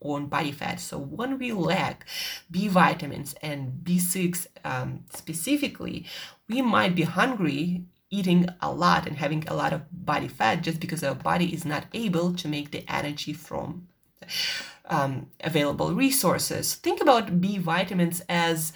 on 0.00 0.26
body 0.26 0.52
fat. 0.52 0.80
So 0.80 0.98
when 0.98 1.38
we 1.38 1.52
lack 1.52 2.06
B 2.50 2.68
vitamins 2.68 3.34
and 3.42 3.80
B6 3.84 4.46
um, 4.64 5.04
specifically, 5.14 6.06
we 6.48 6.60
might 6.62 6.94
be 6.94 7.02
hungry 7.02 7.84
eating 8.10 8.48
a 8.60 8.70
lot 8.70 9.06
and 9.06 9.16
having 9.16 9.46
a 9.48 9.54
lot 9.54 9.72
of 9.72 9.82
body 9.90 10.28
fat 10.28 10.62
just 10.62 10.80
because 10.80 11.02
our 11.02 11.14
body 11.14 11.54
is 11.54 11.64
not 11.64 11.86
able 11.94 12.34
to 12.34 12.48
make 12.48 12.70
the 12.70 12.84
energy 12.88 13.32
from 13.32 13.88
um, 14.86 15.28
available 15.40 15.92
resources. 15.92 16.74
Think 16.74 17.00
about 17.00 17.40
B 17.40 17.58
vitamins 17.58 18.20
as 18.28 18.72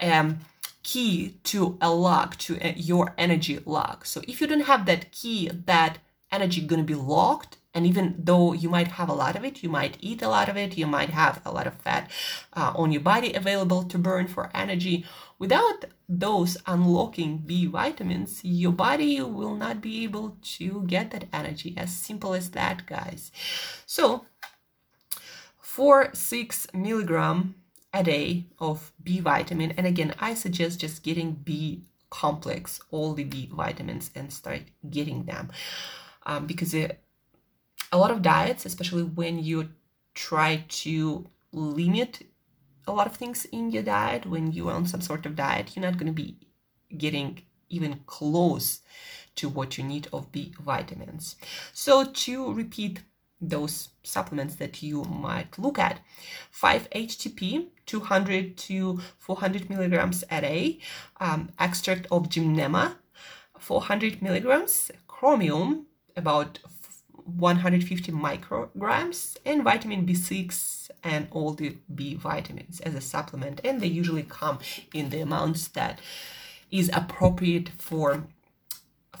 um, 0.00 0.40
key 0.82 1.34
to 1.44 1.78
a 1.80 1.92
lock 1.92 2.36
to 2.36 2.58
a, 2.60 2.72
your 2.72 3.14
energy 3.18 3.60
lock 3.66 4.06
so 4.06 4.22
if 4.26 4.40
you 4.40 4.46
don't 4.46 4.60
have 4.62 4.86
that 4.86 5.12
key 5.12 5.50
that 5.66 5.98
energy 6.32 6.62
going 6.62 6.80
to 6.80 6.86
be 6.86 6.94
locked 6.94 7.58
and 7.74 7.86
even 7.86 8.14
though 8.18 8.52
you 8.52 8.68
might 8.68 8.88
have 8.88 9.08
a 9.08 9.12
lot 9.14 9.36
of 9.36 9.44
it 9.44 9.62
you 9.62 9.68
might 9.68 9.96
eat 10.00 10.22
a 10.22 10.28
lot 10.28 10.48
of 10.48 10.56
it 10.56 10.76
you 10.76 10.86
might 10.86 11.10
have 11.10 11.40
a 11.44 11.52
lot 11.52 11.66
of 11.66 11.74
fat 11.74 12.10
uh, 12.54 12.72
on 12.74 12.90
your 12.92 13.00
body 13.02 13.32
available 13.32 13.82
to 13.82 13.98
burn 13.98 14.26
for 14.26 14.50
energy 14.54 15.04
without 15.38 15.84
those 16.08 16.56
unlocking 16.66 17.38
b 17.38 17.66
vitamins 17.66 18.40
your 18.42 18.72
body 18.72 19.20
will 19.20 19.54
not 19.54 19.80
be 19.80 20.02
able 20.04 20.36
to 20.42 20.82
get 20.86 21.10
that 21.10 21.26
energy. 21.32 21.74
As 21.76 21.94
simple 21.94 22.34
as 22.34 22.50
that 22.50 22.86
guys. 22.86 23.30
So 23.86 24.26
four, 25.60 26.10
six 26.12 26.66
milligram 26.74 27.54
a 27.92 28.02
day 28.02 28.46
of 28.58 28.92
b 29.02 29.20
vitamin. 29.20 29.72
And 29.72 29.86
again 29.86 30.14
i 30.18 30.34
suggest 30.34 30.80
just 30.80 31.02
getting 31.02 31.32
b 31.32 31.84
complex 32.10 32.80
all 32.90 33.14
the 33.14 33.24
b 33.24 33.48
vitamins 33.52 34.10
and 34.14 34.32
start 34.32 34.62
getting 34.90 35.24
them 35.24 35.50
um, 36.26 36.46
because 36.46 36.74
it, 36.74 37.00
a 37.92 37.98
lot 37.98 38.10
of 38.10 38.22
diets, 38.22 38.66
especially 38.66 39.02
when 39.02 39.38
you 39.38 39.68
try 40.14 40.64
to 40.68 41.26
limit 41.52 42.26
a 42.86 42.92
lot 42.92 43.06
of 43.06 43.16
things 43.16 43.44
in 43.46 43.70
your 43.70 43.82
diet, 43.82 44.26
when 44.26 44.52
you're 44.52 44.72
on 44.72 44.86
some 44.86 45.00
sort 45.00 45.26
of 45.26 45.36
diet, 45.36 45.74
you're 45.74 45.84
not 45.84 45.98
going 45.98 46.06
to 46.06 46.12
be 46.12 46.36
getting 46.96 47.42
even 47.68 48.00
close 48.06 48.80
to 49.36 49.48
what 49.48 49.78
you 49.78 49.84
need 49.84 50.08
of 50.12 50.32
B 50.32 50.52
vitamins. 50.60 51.36
So 51.72 52.04
to 52.04 52.52
repeat 52.52 53.00
those 53.40 53.88
supplements 54.02 54.56
that 54.56 54.82
you 54.82 55.02
might 55.04 55.58
look 55.58 55.78
at 55.78 56.00
5-HTP 56.54 57.68
200 57.86 58.56
to 58.56 59.00
400 59.18 59.70
milligrams 59.70 60.24
a 60.30 60.40
day 60.42 60.78
um, 61.20 61.48
extract 61.58 62.06
of 62.10 62.28
gymnema 62.28 62.96
400 63.58 64.20
milligrams 64.20 64.90
chromium 65.08 65.86
about 66.16 66.58
150 67.24 68.12
micrograms 68.12 69.36
and 69.44 69.62
vitamin 69.62 70.06
B6 70.06 70.90
and 71.02 71.28
all 71.30 71.52
the 71.52 71.76
B 71.94 72.14
vitamins 72.14 72.80
as 72.80 72.94
a 72.94 73.00
supplement 73.00 73.60
and 73.64 73.80
they 73.80 73.86
usually 73.86 74.22
come 74.22 74.58
in 74.92 75.10
the 75.10 75.20
amounts 75.20 75.68
that 75.68 76.00
is 76.70 76.90
appropriate 76.92 77.68
for 77.70 78.26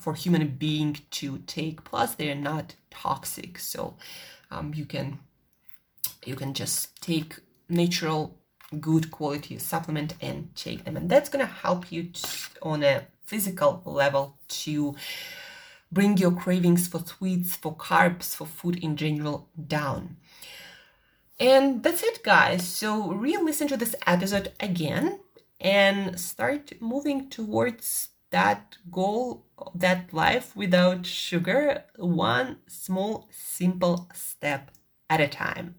for 0.00 0.14
human 0.14 0.46
being 0.48 0.98
to 1.10 1.38
take 1.46 1.84
plus 1.84 2.14
they're 2.14 2.34
not 2.34 2.74
toxic. 2.90 3.58
So 3.58 3.96
um, 4.50 4.72
you 4.74 4.86
can 4.86 5.20
you 6.24 6.34
can 6.34 6.54
just 6.54 7.00
take 7.02 7.36
natural 7.68 8.36
good 8.80 9.10
quality 9.10 9.58
supplement 9.58 10.14
and 10.20 10.54
take 10.54 10.84
them. 10.84 10.96
And 10.96 11.08
that's 11.08 11.28
going 11.28 11.44
to 11.44 11.52
help 11.52 11.90
you 11.90 12.10
on 12.62 12.82
a 12.82 13.06
physical 13.24 13.82
level 13.84 14.36
to 14.48 14.94
Bring 15.92 16.16
your 16.16 16.30
cravings 16.32 16.86
for 16.86 17.00
sweets, 17.00 17.56
for 17.56 17.74
carbs, 17.74 18.34
for 18.34 18.46
food 18.46 18.76
in 18.76 18.96
general 18.96 19.48
down. 19.66 20.16
And 21.38 21.82
that's 21.82 22.02
it, 22.02 22.22
guys. 22.22 22.66
So, 22.66 23.12
re 23.12 23.36
listen 23.36 23.66
to 23.68 23.76
this 23.76 23.94
episode 24.06 24.52
again 24.60 25.20
and 25.58 26.20
start 26.20 26.72
moving 26.80 27.28
towards 27.28 28.10
that 28.30 28.76
goal, 28.90 29.44
that 29.74 30.12
life 30.12 30.54
without 30.54 31.06
sugar, 31.06 31.84
one 31.96 32.58
small, 32.68 33.28
simple 33.32 34.08
step 34.14 34.70
at 35.08 35.20
a 35.20 35.28
time. 35.28 35.76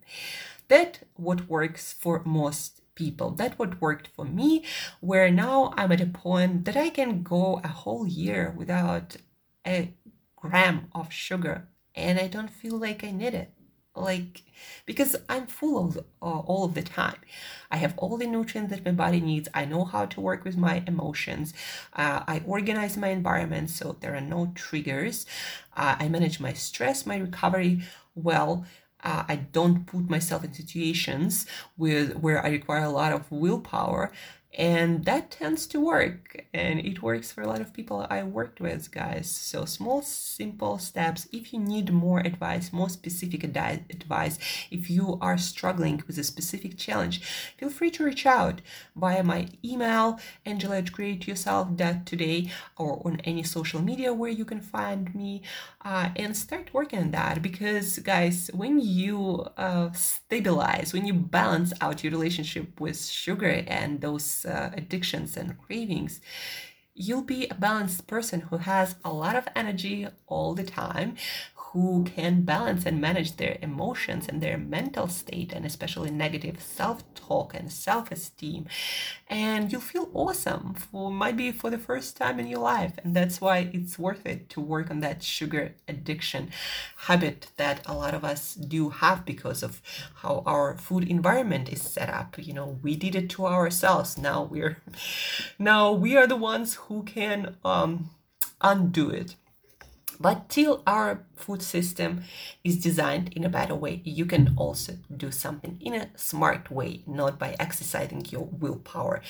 That 0.68 1.00
what 1.16 1.48
works 1.48 1.94
for 1.94 2.22
most 2.26 2.82
people. 2.96 3.32
That 3.32 3.58
what 3.58 3.82
worked 3.82 4.08
for 4.08 4.26
me, 4.26 4.66
where 5.00 5.32
now 5.32 5.74
I'm 5.78 5.92
at 5.92 6.02
a 6.02 6.06
point 6.06 6.66
that 6.66 6.76
I 6.76 6.90
can 6.90 7.24
go 7.24 7.62
a 7.64 7.68
whole 7.68 8.06
year 8.08 8.54
without 8.58 9.18
a 9.66 9.94
gram 10.42 10.88
of 10.94 11.12
sugar 11.14 11.68
and 11.96 12.20
I 12.20 12.28
don't 12.28 12.50
feel 12.50 12.78
like 12.78 13.04
I 13.04 13.12
need 13.12 13.34
it. 13.34 13.52
Like, 13.94 14.44
because 14.86 15.18
I'm 15.28 15.48
full 15.48 15.86
of 15.86 15.98
uh, 15.98 16.02
all 16.22 16.64
of 16.64 16.76
the 16.76 16.82
time. 16.82 17.18
I 17.70 17.76
have 17.76 17.94
all 17.98 18.16
the 18.16 18.26
nutrients 18.26 18.72
that 18.72 18.86
my 18.86 18.92
body 18.92 19.20
needs. 19.20 19.50
I 19.54 19.66
know 19.66 19.84
how 19.84 20.06
to 20.06 20.22
work 20.22 20.46
with 20.46 20.56
my 20.56 20.82
emotions. 20.88 21.54
Uh, 21.94 22.22
I 22.26 22.42
organize 22.46 22.96
my 22.96 23.10
environment 23.10 23.70
so 23.70 23.98
there 24.00 24.16
are 24.16 24.22
no 24.22 24.54
triggers. 24.56 25.26
Uh, 25.76 25.98
I 26.00 26.08
manage 26.08 26.40
my 26.40 26.54
stress, 26.54 27.06
my 27.06 27.18
recovery 27.18 27.82
well. 28.16 28.66
Uh, 29.04 29.24
I 29.28 29.36
don't 29.36 29.86
put 29.86 30.10
myself 30.10 30.46
in 30.46 30.54
situations 30.54 31.46
with 31.76 32.16
where 32.16 32.46
I 32.46 32.50
require 32.50 32.86
a 32.86 32.90
lot 32.90 33.12
of 33.12 33.30
willpower 33.30 34.12
and 34.54 35.06
that 35.06 35.32
tends 35.32 35.66
to 35.68 35.80
work 35.80 36.46
and 36.54 36.80
it 36.80 37.02
works 37.02 37.32
for 37.32 37.42
a 37.42 37.48
lot 37.48 37.62
of 37.62 37.74
people 37.74 38.06
i 38.10 38.22
worked 38.22 38.60
with 38.60 38.92
guys. 38.92 39.30
So 39.32 39.66
small 39.66 40.02
simple 40.02 40.78
steps. 40.78 41.28
If 41.32 41.54
you 41.54 41.60
need 41.60 41.94
more 41.94 42.20
advice 42.20 42.74
more 42.74 42.90
specific 42.90 43.44
advice 43.44 44.38
if 44.70 44.90
you 44.90 45.18
are 45.22 45.38
struggling 45.38 46.04
with 46.06 46.18
a 46.18 46.24
specific 46.24 46.78
challenge 46.78 47.22
feel 47.58 47.70
free 47.70 47.92
to 47.92 48.04
reach 48.04 48.26
out 48.26 48.62
via 48.96 49.24
my 49.24 49.48
email 49.64 50.20
angela 50.46 50.78
at 50.78 50.92
or 52.78 53.02
on 53.06 53.20
any 53.24 53.44
social 53.44 53.82
media 53.82 54.14
where 54.14 54.32
you 54.32 54.46
can 54.46 54.62
find 54.62 55.16
me 55.16 55.42
uh, 55.84 56.10
and 56.16 56.36
start 56.38 56.70
working 56.74 57.00
on 57.00 57.12
that 57.12 57.42
because 57.42 58.00
guys 58.00 58.50
when 58.54 58.80
you 58.80 59.46
uh, 59.58 59.92
stabilize 59.94 60.94
when 60.94 61.06
you 61.06 61.14
balance 61.14 61.74
out 61.82 62.04
your 62.04 62.12
relationship 62.12 62.80
with 62.80 63.04
sugar 63.04 63.64
and 63.68 64.02
those 64.02 64.46
uh, 64.46 64.72
addictions 64.76 65.38
and 65.38 65.58
cravings 65.60 66.22
you'll 66.94 67.24
be 67.24 67.48
a 67.48 67.56
balanced 67.56 68.06
person 68.08 68.42
who 68.42 68.58
has 68.58 68.96
a 69.04 69.12
lot 69.12 69.36
of 69.36 69.48
energy 69.56 70.08
all 70.28 70.54
the 70.54 70.64
time 70.64 71.16
who 71.72 72.04
can 72.04 72.42
balance 72.42 72.86
and 72.86 73.00
manage 73.00 73.38
their 73.38 73.58
emotions 73.62 74.28
and 74.28 74.42
their 74.42 74.58
mental 74.58 75.08
state 75.08 75.54
and 75.54 75.66
especially 75.66 76.12
negative 76.12 76.62
self-talk 76.62 77.54
and 77.54 77.72
self-esteem. 77.72 78.66
And 79.30 79.72
you'll 79.72 79.80
feel 79.80 80.10
awesome 80.14 80.74
for 80.74 81.10
might 81.10 81.38
be 81.38 81.54
for 81.54 81.70
the 81.70 81.78
first 81.78 82.18
time 82.18 82.42
in 82.42 82.48
your 82.48 82.60
life. 82.60 82.94
And 83.04 83.16
that's 83.16 83.40
why 83.40 83.70
it's 83.74 83.98
worth 83.98 84.26
it 84.26 84.50
to 84.50 84.60
work 84.60 84.92
on 84.92 85.00
that 85.00 85.24
sugar 85.24 85.76
addiction 85.88 86.50
habit 87.08 87.48
that 87.56 87.88
a 87.88 87.94
lot 87.94 88.14
of 88.14 88.26
us 88.26 88.54
do 88.54 88.90
have 88.90 89.26
because 89.26 89.64
of 89.64 89.82
how 90.16 90.44
our 90.46 90.78
food 90.78 91.08
environment 91.08 91.72
is 91.72 91.82
set 91.82 92.10
up. 92.10 92.36
You 92.38 92.54
know 92.54 92.80
we 92.84 92.98
did 92.98 93.16
it 93.16 93.30
to 93.32 93.46
ourselves. 93.46 94.18
Now 94.18 94.44
we're 94.44 94.82
now 95.58 95.94
we 95.94 96.18
are 96.18 96.28
the 96.28 96.36
ones 96.36 96.74
who 96.74 97.04
can 97.04 97.56
um 97.64 98.10
undo 98.62 99.10
it 99.10 99.36
but 100.22 100.50
till 100.50 100.84
our 100.86 101.24
food 101.36 101.62
system 101.62 102.24
is 102.64 102.78
designed 102.78 103.34
in 103.34 103.44
a 103.44 103.50
better 103.50 103.76
way, 103.76 104.02
you 104.04 104.26
can 104.26 104.54
also 104.58 104.94
do 105.16 105.32
something 105.32 105.78
in 105.82 105.94
a 105.94 106.10
smart 106.16 106.70
way, 106.70 107.02
not 107.08 107.40
by 107.40 107.56
exercising 107.60 108.26
your 108.30 108.46
willpower, 108.46 109.22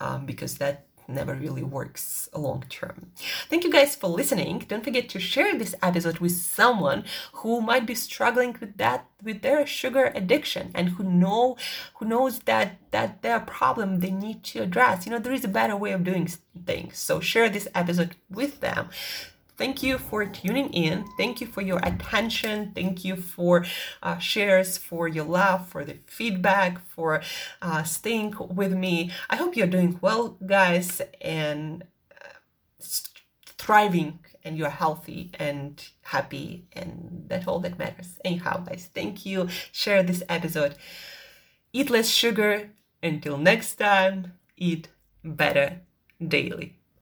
um, 0.00 0.26
because 0.26 0.58
that 0.58 0.88
never 1.08 1.34
really 1.34 1.62
works 1.62 2.28
long 2.34 2.62
term. 2.68 3.10
Thank 3.48 3.64
you 3.64 3.72
guys 3.72 3.96
for 3.96 4.08
listening. 4.08 4.64
Don't 4.68 4.84
forget 4.84 5.08
to 5.08 5.18
share 5.18 5.56
this 5.56 5.74
episode 5.82 6.18
with 6.18 6.32
someone 6.32 7.04
who 7.32 7.60
might 7.60 7.86
be 7.86 7.94
struggling 7.94 8.56
with 8.60 8.76
that 8.76 9.06
with 9.22 9.42
their 9.42 9.66
sugar 9.66 10.12
addiction 10.14 10.70
and 10.74 10.90
who 10.90 11.02
know 11.02 11.56
who 11.94 12.06
knows 12.06 12.40
that 12.40 12.78
that 12.90 13.22
their 13.22 13.40
problem 13.40 14.00
they 14.00 14.10
need 14.10 14.44
to 14.44 14.62
address. 14.62 15.06
You 15.06 15.12
know, 15.12 15.18
there 15.18 15.32
is 15.32 15.44
a 15.44 15.48
better 15.48 15.76
way 15.76 15.92
of 15.92 16.04
doing 16.04 16.28
things. 16.66 16.98
So 16.98 17.20
share 17.20 17.48
this 17.48 17.68
episode 17.74 18.16
with 18.30 18.60
them 18.60 18.90
Thank 19.58 19.82
you 19.82 19.98
for 19.98 20.24
tuning 20.24 20.72
in. 20.72 21.04
Thank 21.16 21.40
you 21.40 21.46
for 21.48 21.62
your 21.62 21.80
attention. 21.82 22.72
Thank 22.74 23.04
you 23.04 23.16
for 23.16 23.64
uh, 24.02 24.18
shares, 24.18 24.78
for 24.78 25.08
your 25.08 25.24
love, 25.24 25.66
for 25.68 25.84
the 25.84 25.96
feedback, 26.06 26.78
for 26.88 27.22
uh, 27.60 27.82
staying 27.82 28.34
with 28.38 28.72
me. 28.72 29.10
I 29.28 29.36
hope 29.36 29.56
you're 29.56 29.66
doing 29.66 29.98
well, 30.00 30.38
guys, 30.46 31.02
and 31.20 31.82
uh, 32.12 32.84
thriving 33.58 34.20
and 34.44 34.56
you're 34.56 34.70
healthy 34.70 35.30
and 35.38 35.84
happy, 36.02 36.64
and 36.72 37.24
that's 37.28 37.46
all 37.46 37.58
that 37.60 37.78
matters. 37.78 38.18
Anyhow, 38.24 38.58
guys, 38.60 38.88
thank 38.94 39.26
you. 39.26 39.48
Share 39.72 40.02
this 40.04 40.22
episode. 40.28 40.76
Eat 41.72 41.90
less 41.90 42.08
sugar. 42.08 42.70
Until 43.02 43.38
next 43.38 43.76
time, 43.76 44.32
eat 44.56 44.88
better 45.24 45.82
daily. 46.26 46.77